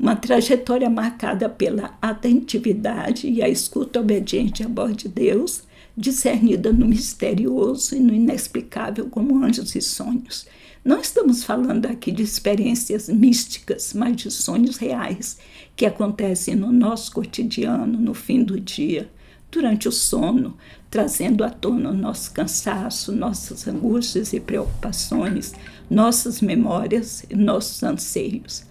uma 0.00 0.16
trajetória 0.16 0.88
marcada 0.88 1.46
pela 1.46 1.94
atentividade 2.00 3.28
e 3.28 3.42
a 3.42 3.48
escuta 3.50 4.00
obediente 4.00 4.64
à 4.64 4.68
voz 4.68 4.96
de 4.96 5.08
Deus, 5.08 5.64
discernida 5.94 6.72
no 6.72 6.86
misterioso 6.86 7.94
e 7.94 8.00
no 8.00 8.14
inexplicável 8.14 9.10
como 9.10 9.44
anjos 9.44 9.74
e 9.74 9.82
sonhos. 9.82 10.46
Não 10.82 10.98
estamos 11.02 11.44
falando 11.44 11.84
aqui 11.84 12.10
de 12.10 12.22
experiências 12.22 13.10
místicas, 13.10 13.92
mas 13.92 14.16
de 14.16 14.30
sonhos 14.30 14.78
reais 14.78 15.36
que 15.76 15.84
acontecem 15.84 16.56
no 16.56 16.72
nosso 16.72 17.12
cotidiano, 17.12 17.98
no 17.98 18.14
fim 18.14 18.42
do 18.42 18.58
dia, 18.58 19.10
durante 19.52 19.86
o 19.86 19.92
sono, 19.92 20.56
trazendo 20.90 21.44
à 21.44 21.50
tona 21.50 21.92
nosso 21.92 22.32
cansaço, 22.32 23.12
nossas 23.12 23.68
angústias 23.68 24.32
e 24.32 24.40
preocupações, 24.40 25.52
nossas 25.90 26.40
memórias 26.40 27.22
e 27.28 27.36
nossos 27.36 27.82
anseios. 27.82 28.69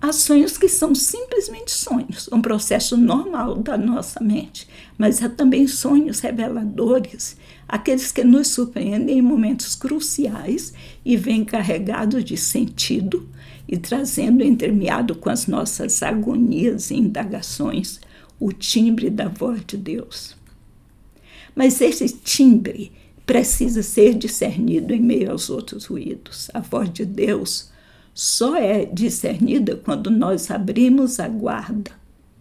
Há 0.00 0.12
sonhos 0.12 0.56
que 0.56 0.68
são 0.68 0.94
simplesmente 0.94 1.72
sonhos, 1.72 2.28
um 2.32 2.40
processo 2.40 2.96
normal 2.96 3.56
da 3.56 3.76
nossa 3.76 4.22
mente, 4.22 4.68
mas 4.96 5.20
há 5.20 5.28
também 5.28 5.66
sonhos 5.66 6.20
reveladores, 6.20 7.36
aqueles 7.66 8.12
que 8.12 8.22
nos 8.22 8.46
surpreendem 8.46 9.18
em 9.18 9.22
momentos 9.22 9.74
cruciais 9.74 10.72
e 11.04 11.16
vêm 11.16 11.44
carregados 11.44 12.24
de 12.24 12.36
sentido 12.36 13.28
e 13.66 13.76
trazendo 13.76 14.44
entremeado 14.44 15.16
com 15.16 15.30
as 15.30 15.48
nossas 15.48 16.00
agonias 16.00 16.92
e 16.92 16.94
indagações 16.94 18.00
o 18.38 18.52
timbre 18.52 19.10
da 19.10 19.26
voz 19.28 19.62
de 19.66 19.76
Deus. 19.76 20.36
Mas 21.56 21.80
esse 21.80 22.08
timbre 22.08 22.92
precisa 23.26 23.82
ser 23.82 24.14
discernido 24.14 24.94
em 24.94 25.00
meio 25.00 25.32
aos 25.32 25.50
outros 25.50 25.86
ruídos. 25.86 26.48
A 26.54 26.60
voz 26.60 26.88
de 26.92 27.04
Deus 27.04 27.70
só 28.20 28.56
é 28.56 28.84
discernida 28.84 29.76
quando 29.76 30.10
nós 30.10 30.50
abrimos 30.50 31.20
a 31.20 31.28
guarda 31.28 31.92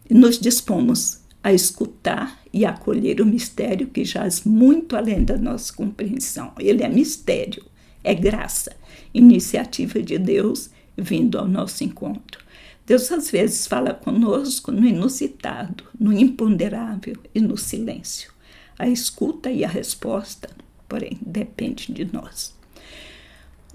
e 0.10 0.14
nos 0.16 0.40
dispomos 0.40 1.20
a 1.44 1.54
escutar 1.54 2.42
e 2.52 2.66
acolher 2.66 3.22
o 3.22 3.26
mistério 3.28 3.86
que 3.86 4.04
jaz 4.04 4.44
muito 4.44 4.96
além 4.96 5.24
da 5.24 5.38
nossa 5.38 5.72
compreensão. 5.72 6.52
Ele 6.58 6.82
é 6.82 6.90
mistério, 6.90 7.64
é 8.04 8.16
graça, 8.16 8.76
iniciativa 9.14 10.02
de 10.02 10.18
Deus 10.18 10.72
vindo 10.98 11.38
ao 11.38 11.48
nosso 11.48 11.84
encontro. 11.84 12.44
Deus 12.84 13.12
às 13.12 13.30
vezes 13.30 13.68
fala 13.68 13.94
conosco 13.94 14.72
no 14.72 14.88
inusitado, 14.88 15.84
no 16.00 16.12
imponderável 16.12 17.18
e 17.36 17.40
no 17.40 17.56
silêncio. 17.56 18.32
A 18.80 18.90
escuta 18.90 19.52
e 19.52 19.64
a 19.64 19.68
resposta 19.68 20.50
porém 20.90 21.20
depende 21.22 21.94
de 21.94 22.12
nós. 22.12 22.57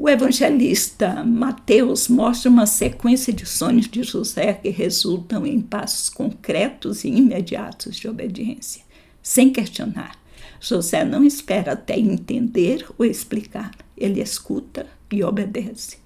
O 0.04 0.08
evangelista 0.08 1.22
Mateus 1.22 2.08
mostra 2.08 2.50
uma 2.50 2.66
sequência 2.66 3.32
de 3.32 3.46
sonhos 3.46 3.86
de 3.86 4.02
José 4.02 4.52
que 4.52 4.68
resultam 4.68 5.46
em 5.46 5.60
passos 5.60 6.08
concretos 6.08 7.04
e 7.04 7.08
imediatos 7.08 7.98
de 7.98 8.08
obediência, 8.08 8.82
sem 9.22 9.52
questionar. 9.52 10.18
José 10.60 11.04
não 11.04 11.22
espera 11.22 11.74
até 11.74 11.96
entender 11.96 12.84
ou 12.98 13.06
explicar, 13.06 13.70
ele 13.96 14.20
escuta 14.20 14.88
e 15.08 15.22
obedece. 15.22 15.98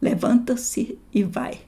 Levanta-se 0.00 0.96
e 1.12 1.24
vai. 1.24 1.58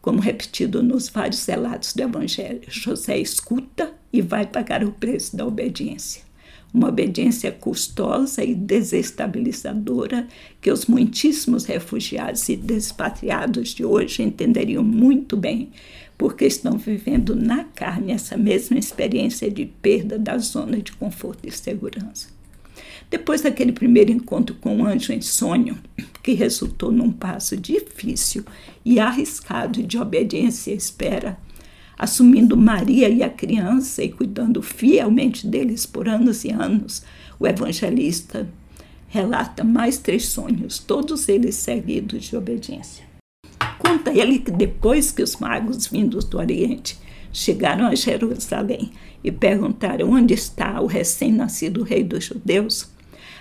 Como 0.00 0.20
repetido 0.20 0.82
nos 0.82 1.10
vários 1.10 1.44
relatos 1.44 1.92
do 1.92 2.00
Evangelho, 2.00 2.62
José 2.66 3.18
escuta 3.18 3.92
e 4.10 4.22
vai 4.22 4.46
pagar 4.46 4.82
o 4.84 4.92
preço 4.92 5.36
da 5.36 5.46
obediência. 5.46 6.29
Uma 6.72 6.88
obediência 6.88 7.50
custosa 7.50 8.44
e 8.44 8.54
desestabilizadora 8.54 10.28
que 10.60 10.70
os 10.70 10.86
muitíssimos 10.86 11.64
refugiados 11.64 12.48
e 12.48 12.56
despatriados 12.56 13.70
de 13.70 13.84
hoje 13.84 14.22
entenderiam 14.22 14.84
muito 14.84 15.36
bem, 15.36 15.70
porque 16.16 16.44
estão 16.44 16.78
vivendo 16.78 17.34
na 17.34 17.64
carne 17.64 18.12
essa 18.12 18.36
mesma 18.36 18.78
experiência 18.78 19.50
de 19.50 19.66
perda 19.66 20.18
da 20.18 20.38
zona 20.38 20.80
de 20.80 20.92
conforto 20.92 21.48
e 21.48 21.50
segurança. 21.50 22.28
Depois 23.10 23.40
daquele 23.40 23.72
primeiro 23.72 24.12
encontro 24.12 24.54
com 24.54 24.78
o 24.78 24.86
anjo 24.86 25.12
em 25.12 25.20
sonho, 25.20 25.76
que 26.22 26.32
resultou 26.32 26.92
num 26.92 27.10
passo 27.10 27.56
difícil 27.56 28.44
e 28.84 29.00
arriscado 29.00 29.82
de 29.82 29.98
obediência 29.98 30.72
e 30.72 30.76
espera, 30.76 31.36
assumindo 32.00 32.56
Maria 32.56 33.10
e 33.10 33.22
a 33.22 33.28
criança 33.28 34.02
e 34.02 34.10
cuidando 34.10 34.62
fielmente 34.62 35.46
deles 35.46 35.84
por 35.84 36.08
anos 36.08 36.46
e 36.46 36.50
anos, 36.50 37.02
o 37.38 37.46
evangelista 37.46 38.48
relata 39.06 39.62
mais 39.62 39.98
três 39.98 40.28
sonhos, 40.28 40.78
todos 40.78 41.28
eles 41.28 41.56
seguidos 41.56 42.24
de 42.24 42.34
obediência. 42.34 43.04
Conta 43.78 44.10
ele 44.18 44.38
que 44.38 44.50
depois 44.50 45.12
que 45.12 45.22
os 45.22 45.36
magos 45.36 45.88
vindos 45.88 46.24
do 46.24 46.38
Oriente 46.38 46.98
chegaram 47.30 47.86
a 47.86 47.94
Jerusalém 47.94 48.92
e 49.22 49.30
perguntaram 49.30 50.10
onde 50.10 50.32
está 50.32 50.80
o 50.80 50.86
recém-nascido 50.86 51.82
rei 51.82 52.02
dos 52.02 52.24
judeus, 52.24 52.88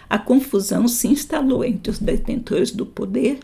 a 0.09 0.19
confusão 0.19 0.85
se 0.85 1.07
instalou 1.07 1.63
entre 1.63 1.91
os 1.91 1.99
detentores 1.99 2.71
do 2.71 2.85
poder 2.85 3.39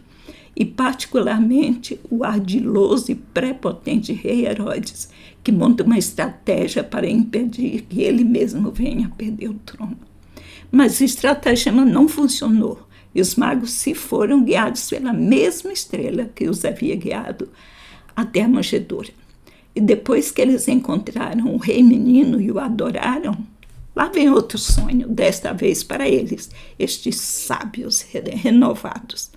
e, 0.56 0.64
particularmente, 0.64 2.00
o 2.10 2.24
ardiloso 2.24 3.12
e 3.12 3.16
prepotente 3.16 4.14
rei 4.14 4.46
Herodes, 4.46 5.10
que 5.44 5.52
monta 5.52 5.84
uma 5.84 5.98
estratégia 5.98 6.84
para 6.84 7.10
impedir 7.10 7.82
que 7.82 8.02
ele 8.02 8.24
mesmo 8.24 8.72
venha 8.72 9.12
perder 9.18 9.50
o 9.50 9.56
trono. 9.56 9.98
Mas 10.72 11.02
a 11.02 11.06
estratégia 11.06 11.72
não 11.72 12.08
funcionou 12.08 12.88
e 13.14 13.22
os 13.22 13.36
magos 13.36 13.72
se 13.72 13.94
foram 13.94 14.44
guiados 14.44 14.90
pela 14.90 15.14
mesma 15.14 15.72
estrela 15.72 16.30
que 16.34 16.50
os 16.50 16.66
havia 16.66 16.96
guiado 16.96 17.50
até 18.16 18.42
a 18.42 18.48
manjedoura. 18.48 19.10
E 19.76 19.82
depois 19.82 20.32
que 20.32 20.42
eles 20.42 20.68
encontraram 20.68 21.54
o 21.54 21.58
rei 21.58 21.84
menino 21.84 22.40
e 22.42 22.52
o 22.52 22.60
adoraram, 22.60 23.38
Lá 23.96 24.10
vem 24.10 24.30
outro 24.30 24.58
sonho, 24.58 25.08
desta 25.08 25.54
vez 25.54 25.82
para 25.82 26.08
eles, 26.08 26.50
estes 26.78 27.16
sábios 27.16 28.02
renovados. 28.44 29.32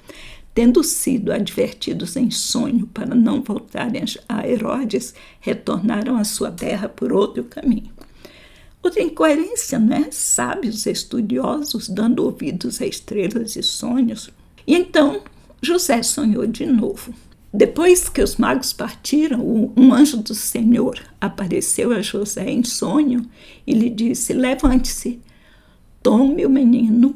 Tendo 0.59 0.83
sido 0.83 1.33
advertidos 1.33 2.17
em 2.17 2.33
sonho 2.33 2.89
para 2.89 3.15
não 3.15 3.41
voltarem 3.41 4.03
a 4.29 4.45
Herodes, 4.45 5.15
retornaram 5.39 6.17
à 6.17 6.25
sua 6.25 6.51
terra 6.51 6.89
por 6.89 7.13
outro 7.13 7.45
caminho. 7.45 7.93
Outra 8.83 9.01
incoerência, 9.01 9.79
né? 9.79 10.09
Sábios 10.11 10.85
estudiosos 10.85 11.89
dando 11.89 12.25
ouvidos 12.25 12.83
a 12.83 12.87
estrelas 12.87 13.55
e 13.55 13.63
sonhos. 13.63 14.31
E 14.67 14.75
então 14.75 15.23
José 15.63 16.03
sonhou 16.03 16.45
de 16.45 16.67
novo. 16.67 17.15
Depois 17.55 18.09
que 18.09 18.21
os 18.21 18.35
magos 18.35 18.73
partiram, 18.73 19.73
um 19.77 19.95
anjo 19.95 20.17
do 20.17 20.35
Senhor 20.35 21.01
apareceu 21.21 21.93
a 21.93 22.03
José 22.03 22.51
em 22.51 22.65
sonho 22.65 23.25
e 23.65 23.73
lhe 23.73 23.89
disse: 23.89 24.33
Levante-se, 24.33 25.21
tome 26.03 26.45
o 26.45 26.51
menino 26.51 27.15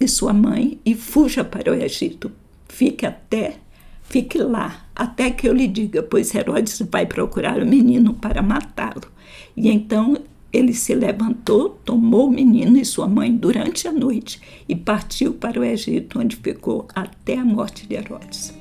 e 0.00 0.08
sua 0.08 0.32
mãe 0.32 0.80
e 0.84 0.96
fuja 0.96 1.44
para 1.44 1.70
o 1.70 1.74
Egito. 1.76 2.32
Fique 2.68 3.06
até, 3.06 3.56
fique 4.02 4.38
lá, 4.38 4.86
até 4.94 5.30
que 5.30 5.48
eu 5.48 5.54
lhe 5.54 5.66
diga, 5.66 6.02
pois 6.02 6.34
Herodes 6.34 6.82
vai 6.90 7.06
procurar 7.06 7.60
o 7.62 7.66
menino 7.66 8.14
para 8.14 8.42
matá-lo. 8.42 9.10
E 9.56 9.68
então 9.68 10.16
ele 10.52 10.72
se 10.72 10.94
levantou, 10.94 11.70
tomou 11.84 12.28
o 12.28 12.30
menino 12.30 12.78
e 12.78 12.84
sua 12.84 13.06
mãe 13.06 13.34
durante 13.34 13.86
a 13.86 13.92
noite 13.92 14.40
e 14.68 14.74
partiu 14.74 15.34
para 15.34 15.60
o 15.60 15.64
Egito, 15.64 16.18
onde 16.18 16.36
ficou 16.36 16.86
até 16.94 17.36
a 17.36 17.44
morte 17.44 17.86
de 17.86 17.94
Herodes. 17.94 18.54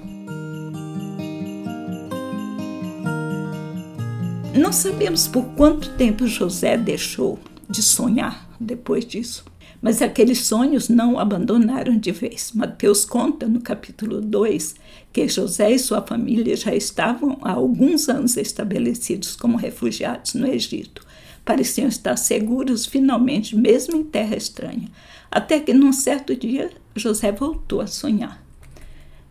Não 4.53 4.73
sabemos 4.73 5.27
por 5.27 5.45
quanto 5.55 5.91
tempo 5.91 6.25
José 6.27 6.75
deixou 6.77 7.39
de 7.69 7.83
sonhar 7.83 8.49
depois 8.59 9.05
disso, 9.05 9.45
mas 9.87 10.01
aqueles 10.01 10.39
sonhos 10.39 10.89
não 10.89 11.17
abandonaram 11.17 11.97
de 11.97 12.11
vez. 12.11 12.51
Mateus 12.53 13.05
conta 13.05 13.47
no 13.47 13.61
capítulo 13.61 14.19
2 14.19 14.75
que 15.13 15.29
José 15.29 15.71
e 15.71 15.79
sua 15.79 16.01
família 16.01 16.57
já 16.57 16.75
estavam 16.75 17.37
há 17.41 17.53
alguns 17.53 18.09
anos 18.09 18.35
estabelecidos 18.35 19.37
como 19.37 19.55
refugiados 19.55 20.33
no 20.33 20.45
Egito. 20.45 21.07
Pareciam 21.45 21.87
estar 21.87 22.17
seguros 22.17 22.85
finalmente, 22.85 23.55
mesmo 23.55 23.95
em 23.95 24.03
terra 24.03 24.35
estranha, 24.35 24.89
até 25.31 25.57
que 25.57 25.73
num 25.73 25.93
certo 25.93 26.35
dia 26.35 26.69
José 26.93 27.31
voltou 27.31 27.79
a 27.79 27.87
sonhar. 27.87 28.45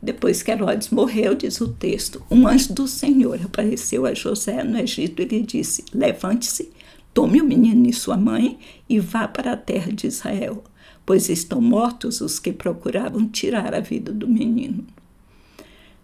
Depois 0.00 0.42
que 0.42 0.50
Herodes 0.50 0.88
morreu, 0.88 1.34
diz 1.34 1.60
o 1.60 1.68
texto, 1.68 2.22
um 2.30 2.48
anjo 2.48 2.72
do 2.72 2.88
Senhor 2.88 3.38
apareceu 3.44 4.06
a 4.06 4.14
José 4.14 4.64
no 4.64 4.78
Egito 4.78 5.20
e 5.20 5.26
lhe 5.26 5.42
disse: 5.42 5.84
Levante-se, 5.92 6.70
tome 7.16 7.40
o 7.40 7.46
menino 7.46 7.88
e 7.88 7.94
sua 7.94 8.14
mãe 8.14 8.58
e 8.86 9.00
vá 9.00 9.26
para 9.26 9.52
a 9.52 9.56
terra 9.56 9.90
de 9.90 10.06
Israel, 10.06 10.62
pois 11.06 11.30
estão 11.30 11.62
mortos 11.62 12.20
os 12.20 12.38
que 12.38 12.52
procuravam 12.52 13.26
tirar 13.26 13.74
a 13.74 13.80
vida 13.80 14.12
do 14.12 14.28
menino. 14.28 14.84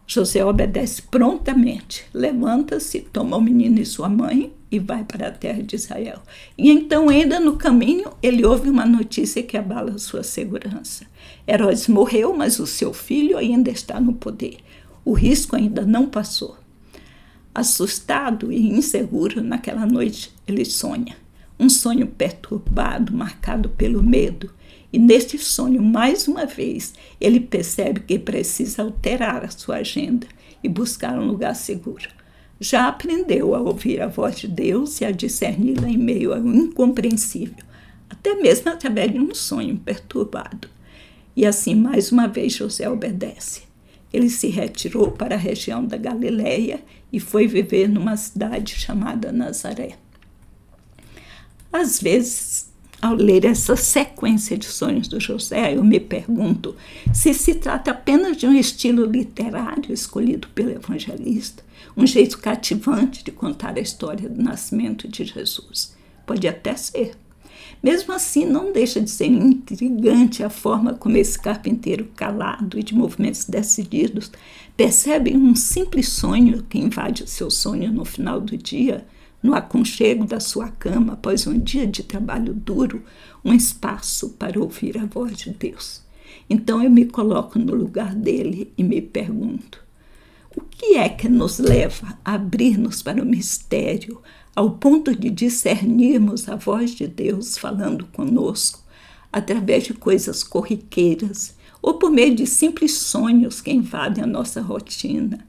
José 0.07 0.42
obedece 0.42 1.03
prontamente, 1.03 2.07
levanta-se, 2.14 3.01
toma 3.01 3.37
o 3.37 3.42
menino 3.42 3.79
e 3.79 3.85
sua 3.85 4.09
mãe 4.09 4.55
e 4.70 4.79
vai 4.79 5.05
para 5.05 5.29
a 5.29 5.31
terra 5.31 5.62
de 5.62 5.77
Israel. 5.77 6.22
E 6.57 6.70
então, 6.70 7.11
ainda 7.11 7.38
no 7.38 7.57
caminho, 7.59 8.11
ele 8.22 8.42
ouve 8.46 8.70
uma 8.70 8.87
notícia 8.87 9.42
que 9.42 9.59
abala 9.59 9.98
sua 9.98 10.22
segurança. 10.22 11.05
Herodes 11.46 11.88
morreu, 11.88 12.35
mas 12.35 12.59
o 12.59 12.66
seu 12.66 12.94
filho 12.94 13.37
ainda 13.37 13.70
está 13.70 14.01
no 14.01 14.14
poder. 14.14 14.57
O 15.05 15.12
risco 15.12 15.57
ainda 15.57 15.85
não 15.85 16.09
passou. 16.09 16.62
Assustado 17.54 18.50
e 18.52 18.70
inseguro, 18.70 19.42
naquela 19.42 19.86
noite 19.86 20.32
ele 20.46 20.64
sonha. 20.64 21.16
Um 21.58 21.68
sonho 21.68 22.06
perturbado, 22.06 23.14
marcado 23.14 23.68
pelo 23.68 24.02
medo. 24.02 24.50
E 24.92 24.98
neste 24.98 25.38
sonho, 25.38 25.82
mais 25.82 26.28
uma 26.28 26.46
vez, 26.46 26.94
ele 27.20 27.40
percebe 27.40 28.00
que 28.00 28.18
precisa 28.18 28.82
alterar 28.82 29.44
a 29.44 29.50
sua 29.50 29.76
agenda 29.76 30.26
e 30.62 30.68
buscar 30.68 31.18
um 31.18 31.26
lugar 31.26 31.54
seguro 31.54 32.08
já 32.62 32.86
aprendeu 32.86 33.56
a 33.56 33.60
ouvir 33.60 34.00
a 34.00 34.06
voz 34.06 34.38
de 34.38 34.46
Deus 34.46 35.00
e 35.00 35.04
a 35.04 35.10
discerni-la 35.10 35.88
em 35.88 35.98
meio 35.98 36.32
ao 36.32 36.46
incompreensível, 36.46 37.64
até 38.08 38.36
mesmo 38.36 38.70
através 38.70 39.10
de 39.10 39.18
um 39.18 39.34
sonho 39.34 39.76
perturbado. 39.78 40.68
E 41.34 41.44
assim, 41.44 41.74
mais 41.74 42.12
uma 42.12 42.28
vez, 42.28 42.52
José 42.52 42.88
obedece. 42.88 43.62
Ele 44.12 44.29
se 44.29 44.48
retirou 44.48 45.11
para 45.11 45.35
a 45.35 45.38
região 45.38 45.85
da 45.85 45.96
Galileia 45.96 46.83
e 47.12 47.18
foi 47.18 47.46
viver 47.46 47.88
numa 47.88 48.16
cidade 48.16 48.75
chamada 48.75 49.33
Nazaré. 49.33 49.96
Às 51.72 52.01
vezes, 52.01 52.70
ao 53.01 53.14
ler 53.14 53.44
essa 53.44 53.75
sequência 53.75 54.57
de 54.57 54.66
sonhos 54.66 55.09
do 55.09 55.18
José, 55.18 55.75
eu 55.75 55.83
me 55.83 55.98
pergunto 55.98 56.77
se 57.12 57.35
se 57.35 57.55
trata 57.55 57.90
apenas 57.90 58.37
de 58.37 58.46
um 58.46 58.55
estilo 58.55 59.05
literário 59.05 59.92
escolhido 59.92 60.46
pelo 60.55 60.70
evangelista, 60.70 61.64
um 61.96 62.07
jeito 62.07 62.38
cativante 62.38 63.25
de 63.25 63.33
contar 63.33 63.77
a 63.77 63.81
história 63.81 64.29
do 64.29 64.40
nascimento 64.40 65.09
de 65.09 65.25
Jesus. 65.25 65.96
Pode 66.25 66.46
até 66.46 66.77
ser. 66.77 67.16
Mesmo 67.82 68.12
assim, 68.12 68.44
não 68.44 68.72
deixa 68.72 69.00
de 69.00 69.10
ser 69.10 69.26
intrigante 69.26 70.44
a 70.44 70.48
forma 70.48 70.94
como 70.94 71.16
esse 71.16 71.38
carpinteiro 71.38 72.08
calado 72.14 72.78
e 72.78 72.82
de 72.82 72.94
movimentos 72.94 73.44
decididos 73.44 74.30
percebe 74.76 75.36
um 75.36 75.54
simples 75.56 76.08
sonho 76.08 76.62
que 76.62 76.78
invade 76.78 77.24
o 77.24 77.26
seu 77.26 77.50
sonho 77.50 77.92
no 77.92 78.04
final 78.04 78.40
do 78.40 78.56
dia 78.56 79.04
no 79.42 79.54
aconchego 79.54 80.24
da 80.24 80.38
sua 80.38 80.68
cama 80.68 81.14
após 81.14 81.46
um 81.46 81.58
dia 81.58 81.86
de 81.86 82.04
trabalho 82.04 82.54
duro, 82.54 83.02
um 83.44 83.52
espaço 83.52 84.30
para 84.30 84.60
ouvir 84.60 84.96
a 84.96 85.04
voz 85.04 85.36
de 85.36 85.50
Deus. 85.50 86.02
Então 86.48 86.82
eu 86.82 86.90
me 86.90 87.06
coloco 87.06 87.58
no 87.58 87.74
lugar 87.74 88.14
dele 88.14 88.72
e 88.78 88.84
me 88.84 89.02
pergunto: 89.02 89.82
o 90.56 90.60
que 90.60 90.96
é 90.96 91.08
que 91.08 91.28
nos 91.28 91.58
leva 91.58 92.18
a 92.24 92.34
abrir-nos 92.34 93.02
para 93.02 93.22
o 93.22 93.26
mistério, 93.26 94.22
ao 94.54 94.72
ponto 94.72 95.14
de 95.14 95.30
discernirmos 95.30 96.48
a 96.48 96.56
voz 96.56 96.90
de 96.90 97.06
Deus 97.06 97.56
falando 97.56 98.06
conosco, 98.06 98.80
através 99.32 99.84
de 99.84 99.94
coisas 99.94 100.42
corriqueiras 100.42 101.54
ou 101.80 101.94
por 101.94 102.10
meio 102.10 102.34
de 102.34 102.46
simples 102.46 102.92
sonhos 102.98 103.60
que 103.60 103.72
invadem 103.72 104.22
a 104.22 104.26
nossa 104.26 104.60
rotina, 104.60 105.46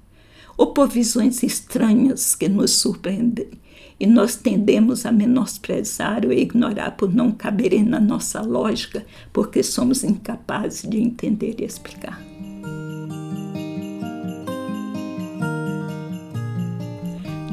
ou 0.57 0.73
por 0.73 0.87
visões 0.87 1.43
estranhas 1.43 2.33
que 2.33 2.47
nos 2.47 2.71
surpreendem 2.71 3.51
e 3.99 4.07
nós 4.07 4.35
tendemos 4.35 5.05
a 5.05 5.11
menosprezar 5.11 6.25
ou 6.25 6.33
ignorar 6.33 6.91
por 6.91 7.13
não 7.13 7.31
caberem 7.31 7.83
na 7.83 7.99
nossa 7.99 8.41
lógica, 8.41 9.05
porque 9.31 9.63
somos 9.63 10.03
incapazes 10.03 10.89
de 10.89 10.97
entender 10.97 11.55
e 11.59 11.63
explicar. 11.63 12.32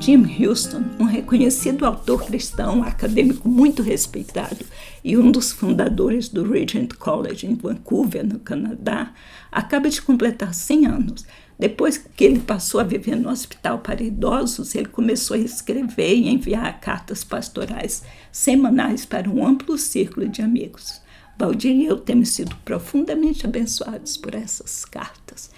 Jim 0.01 0.25
Houston, 0.43 0.83
um 0.99 1.05
reconhecido 1.05 1.85
autor 1.85 2.25
cristão, 2.25 2.83
acadêmico 2.83 3.47
muito 3.47 3.83
respeitado 3.83 4.65
e 5.05 5.15
um 5.15 5.31
dos 5.31 5.53
fundadores 5.53 6.31
do 6.31 6.43
Regent 6.43 6.95
College 6.95 7.47
em 7.47 7.55
Vancouver, 7.55 8.27
no 8.27 8.39
Canadá, 8.39 9.13
acaba 9.53 9.91
de 9.91 10.01
completar 10.01 10.55
100 10.55 10.87
anos. 10.87 11.27
Depois 11.59 11.99
que 11.99 12.25
ele 12.25 12.39
passou 12.39 12.81
a 12.81 12.85
viver 12.85 13.15
no 13.15 13.29
hospital 13.29 13.81
para 13.81 14.03
idosos, 14.03 14.75
ele 14.75 14.89
começou 14.89 15.35
a 15.35 15.41
escrever 15.41 16.15
e 16.15 16.31
enviar 16.31 16.81
cartas 16.81 17.23
pastorais 17.23 18.03
semanais 18.33 19.05
para 19.05 19.29
um 19.29 19.47
amplo 19.47 19.77
círculo 19.77 20.27
de 20.27 20.41
amigos. 20.41 21.03
Valdir 21.39 21.73
e 21.73 21.85
eu 21.85 21.99
temos 21.99 22.31
sido 22.31 22.57
profundamente 22.65 23.47
abençoados 23.47 24.17
por 24.17 24.35
essas 24.35 24.85
cartas. 24.85 25.51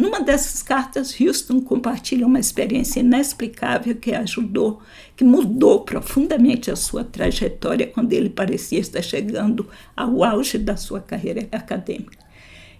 Numa 0.00 0.22
dessas 0.22 0.62
cartas, 0.62 1.14
Houston 1.20 1.60
compartilha 1.60 2.26
uma 2.26 2.40
experiência 2.40 3.00
inexplicável 3.00 3.94
que 3.94 4.14
ajudou, 4.14 4.80
que 5.14 5.22
mudou 5.22 5.80
profundamente 5.80 6.70
a 6.70 6.76
sua 6.76 7.04
trajetória 7.04 7.86
quando 7.86 8.14
ele 8.14 8.30
parecia 8.30 8.78
estar 8.78 9.02
chegando 9.02 9.68
ao 9.94 10.24
auge 10.24 10.56
da 10.56 10.74
sua 10.74 11.00
carreira 11.00 11.46
acadêmica. 11.52 12.16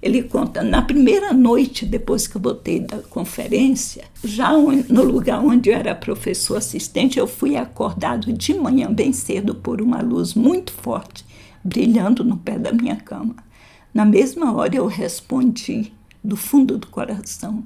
Ele 0.00 0.22
conta, 0.22 0.62
na 0.62 0.80
primeira 0.80 1.30
noite 1.35 1.85
depois 1.85 2.26
que 2.26 2.38
eu 2.38 2.40
voltei 2.40 2.80
da 2.80 2.96
conferência, 3.00 4.04
já 4.24 4.50
no 4.52 5.02
lugar 5.02 5.44
onde 5.44 5.68
eu 5.68 5.76
era 5.76 5.94
professor 5.94 6.56
assistente, 6.56 7.18
eu 7.18 7.26
fui 7.26 7.54
acordado 7.54 8.33
de 8.33 8.54
manhã 8.54 8.90
bem 8.90 9.12
cedo 9.12 9.54
por 9.54 9.83
uma 9.83 10.00
luz 10.00 10.33
muito 10.33 10.72
forte 10.72 11.22
brilhando 11.62 12.24
no 12.24 12.38
pé 12.38 12.59
da 12.59 12.72
minha 12.72 12.96
cama. 12.96 13.37
Na 13.92 14.06
mesma 14.06 14.54
hora 14.56 14.74
eu 14.74 14.87
respondi 14.87 15.92
do 16.22 16.37
fundo 16.37 16.78
do 16.78 16.87
coração: 16.87 17.64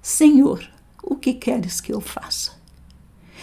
Senhor, 0.00 0.68
o 1.02 1.16
que 1.16 1.34
queres 1.34 1.80
que 1.80 1.92
eu 1.92 2.00
faça? 2.00 2.52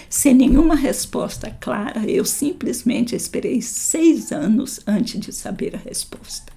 Sem 0.10 0.34
nenhuma 0.34 0.76
resposta 0.76 1.50
clara, 1.50 2.10
eu 2.10 2.26
simplesmente 2.26 3.16
esperei 3.16 3.62
seis 3.62 4.32
anos 4.32 4.82
antes 4.86 5.20
de 5.20 5.32
saber 5.32 5.76
a 5.76 5.80
resposta. 5.80 6.52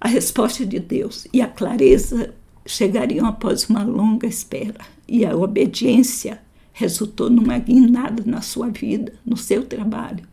A 0.00 0.08
resposta 0.08 0.66
de 0.66 0.78
Deus 0.78 1.26
e 1.32 1.40
a 1.40 1.48
clareza 1.48 2.34
chegariam 2.66 3.26
após 3.26 3.68
uma 3.68 3.82
longa 3.82 4.26
espera, 4.26 4.84
e 5.08 5.24
a 5.24 5.36
obediência 5.36 6.40
resultou 6.72 7.30
numa 7.30 7.58
guinada 7.58 8.22
na 8.26 8.40
sua 8.40 8.68
vida, 8.68 9.14
no 9.24 9.36
seu 9.36 9.64
trabalho 9.64 10.26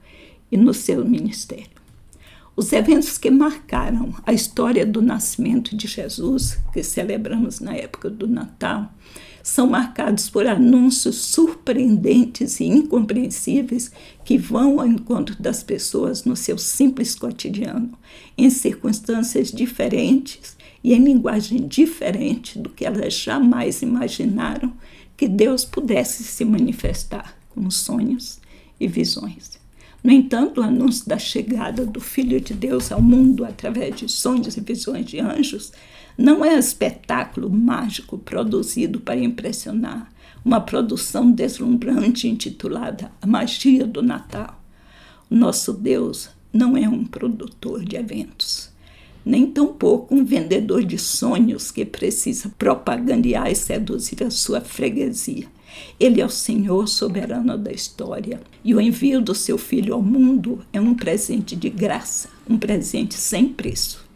e 0.51 0.57
no 0.57 0.73
seu 0.73 1.05
ministério. 1.05 1.78
Os 2.59 2.73
eventos 2.73 3.17
que 3.17 3.31
marcaram 3.31 4.13
a 4.25 4.33
história 4.33 4.85
do 4.85 5.01
nascimento 5.01 5.77
de 5.77 5.87
Jesus, 5.87 6.59
que 6.73 6.83
celebramos 6.83 7.61
na 7.61 7.73
época 7.73 8.09
do 8.09 8.27
Natal, 8.27 8.93
são 9.41 9.65
marcados 9.65 10.29
por 10.29 10.45
anúncios 10.45 11.15
surpreendentes 11.15 12.59
e 12.59 12.65
incompreensíveis 12.65 13.89
que 14.25 14.37
vão 14.37 14.81
ao 14.81 14.85
encontro 14.85 15.41
das 15.41 15.63
pessoas 15.63 16.25
no 16.25 16.35
seu 16.35 16.57
simples 16.57 17.15
cotidiano, 17.15 17.97
em 18.37 18.49
circunstâncias 18.49 19.53
diferentes 19.53 20.57
e 20.83 20.93
em 20.93 21.01
linguagem 21.01 21.65
diferente 21.65 22.59
do 22.59 22.69
que 22.69 22.83
elas 22.83 23.13
jamais 23.13 23.81
imaginaram 23.81 24.73
que 25.15 25.29
Deus 25.29 25.63
pudesse 25.63 26.25
se 26.25 26.43
manifestar 26.43 27.39
como 27.47 27.71
sonhos 27.71 28.37
e 28.77 28.85
visões. 28.85 29.58
No 30.03 30.11
entanto, 30.11 30.61
o 30.61 30.63
anúncio 30.63 31.07
da 31.07 31.17
chegada 31.17 31.85
do 31.85 31.99
Filho 31.99 32.39
de 32.39 32.53
Deus 32.53 32.91
ao 32.91 33.01
mundo 33.01 33.43
através 33.43 33.95
de 33.95 34.07
sonhos 34.07 34.55
e 34.55 34.61
visões 34.61 35.05
de 35.05 35.19
anjos 35.19 35.71
não 36.17 36.43
é 36.43 36.55
um 36.55 36.59
espetáculo 36.59 37.49
mágico 37.49 38.17
produzido 38.17 38.99
para 38.99 39.19
impressionar, 39.19 40.11
uma 40.43 40.61
produção 40.61 41.31
deslumbrante 41.31 42.27
intitulada 42.27 43.11
A 43.21 43.27
Magia 43.27 43.85
do 43.85 44.01
Natal. 44.01 44.61
Nosso 45.29 45.73
Deus 45.73 46.29
não 46.51 46.75
é 46.75 46.87
um 46.87 47.05
produtor 47.05 47.83
de 47.83 47.95
eventos, 47.95 48.69
nem 49.25 49.47
tampouco 49.47 50.15
um 50.15 50.25
vendedor 50.25 50.83
de 50.83 50.97
sonhos 50.97 51.71
que 51.71 51.85
precisa 51.85 52.51
propagandear 52.57 53.51
e 53.51 53.55
seduzir 53.55 54.23
a 54.23 54.31
sua 54.31 54.61
freguesia. 54.61 55.47
Ele 55.99 56.21
é 56.21 56.25
o 56.25 56.29
Senhor 56.29 56.87
soberano 56.87 57.57
da 57.57 57.71
história 57.71 58.39
e 58.63 58.73
o 58.73 58.81
envio 58.81 59.21
do 59.21 59.35
seu 59.35 59.57
Filho 59.57 59.93
ao 59.93 60.01
mundo 60.01 60.65
é 60.71 60.79
um 60.79 60.95
presente 60.95 61.55
de 61.55 61.69
graça, 61.69 62.29
um 62.49 62.57
presente 62.57 63.15
sem 63.15 63.49
preço. 63.49 64.09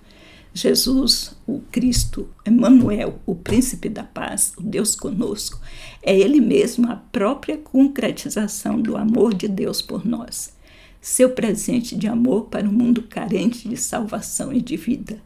Jesus, 0.56 1.36
o 1.48 1.62
Cristo, 1.72 2.30
Emmanuel, 2.46 3.20
o 3.26 3.34
príncipe 3.34 3.89
da 3.89 4.04
paz, 4.04 4.54
o 4.56 4.62
Deus 4.62 4.96
conosco, 4.96 5.60
é 6.02 6.16
ele 6.16 6.39
mesmo 6.39 6.92
a 6.92 6.96
própria 6.96 7.58
concretização 7.58 8.80
do 8.80 8.96
amor 8.96 9.34
de 9.34 9.48
Deus 9.48 9.82
por 9.82 10.06
nós. 10.06 10.54
Seu 11.02 11.32
presente 11.32 11.96
de 11.96 12.08
amor 12.08 12.46
para 12.46 12.70
um 12.70 12.72
mundo 12.72 13.02
carente 13.02 13.68
de 13.68 13.76
salvação 13.76 14.54
e 14.54 14.62
de 14.62 14.78
vida, 14.78 15.20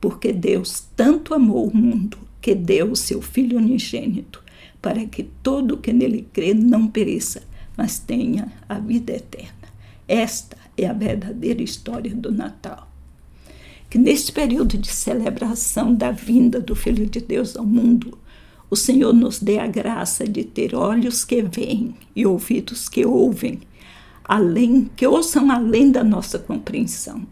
porque 0.00 0.32
Deus 0.32 0.84
tanto 0.96 1.32
amou 1.32 1.68
o 1.68 1.76
mundo 1.76 2.18
que 2.40 2.52
deu 2.52 2.90
o 2.90 2.96
seu 2.96 3.22
filho 3.22 3.58
unigênito 3.58 4.41
para 4.82 5.06
que 5.06 5.22
todo 5.22 5.78
que 5.78 5.92
nele 5.92 6.28
crê 6.32 6.52
não 6.52 6.88
pereça, 6.88 7.44
mas 7.76 8.00
tenha 8.00 8.52
a 8.68 8.80
vida 8.80 9.12
eterna. 9.12 9.52
Esta 10.08 10.56
é 10.76 10.86
a 10.86 10.92
verdadeira 10.92 11.62
história 11.62 12.12
do 12.12 12.32
Natal. 12.32 12.88
Que 13.88 13.96
neste 13.96 14.32
período 14.32 14.76
de 14.76 14.88
celebração 14.88 15.94
da 15.94 16.10
vinda 16.10 16.60
do 16.60 16.74
Filho 16.74 17.06
de 17.06 17.20
Deus 17.20 17.56
ao 17.56 17.64
mundo, 17.64 18.18
o 18.68 18.74
Senhor 18.74 19.12
nos 19.12 19.38
dê 19.38 19.58
a 19.58 19.66
graça 19.66 20.26
de 20.26 20.44
ter 20.44 20.74
olhos 20.74 21.24
que 21.24 21.42
veem 21.42 21.94
e 22.16 22.26
ouvidos 22.26 22.88
que 22.88 23.04
ouvem, 23.04 23.60
além 24.24 24.90
que 24.96 25.06
ouçam 25.06 25.50
além 25.50 25.90
da 25.92 26.02
nossa 26.02 26.38
compreensão, 26.38 27.26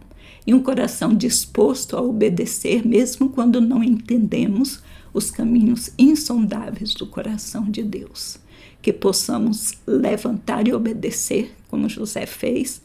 e 0.47 0.55
um 0.55 0.63
coração 0.63 1.15
disposto 1.15 1.97
a 1.97 2.03
obedecer 2.03 2.87
mesmo 2.87 3.31
quando 3.31 3.61
não 3.61 3.83
entendemos 3.83 4.83
os 5.13 5.31
caminhos 5.31 5.91
insondáveis 5.99 6.95
do 6.95 7.07
coração 7.07 7.71
de 7.71 7.83
Deus. 7.83 8.39
Que 8.83 8.93
possamos 8.93 9.75
levantar 9.87 10.67
e 10.67 10.73
obedecer, 10.73 11.55
como 11.69 11.89
José 11.89 12.25
fez, 12.25 12.83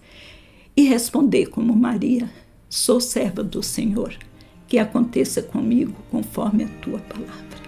e 0.76 0.84
responder 0.84 1.48
como 1.48 1.76
Maria: 1.76 2.30
Sou 2.70 3.00
serva 3.00 3.44
do 3.44 3.64
Senhor, 3.64 4.14
que 4.68 4.78
aconteça 4.78 5.42
comigo 5.42 5.96
conforme 6.12 6.66
a 6.66 6.70
tua 6.82 7.00
palavra. 7.00 7.66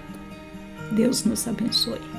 Deus 0.92 1.24
nos 1.24 1.48
abençoe. 1.48 2.17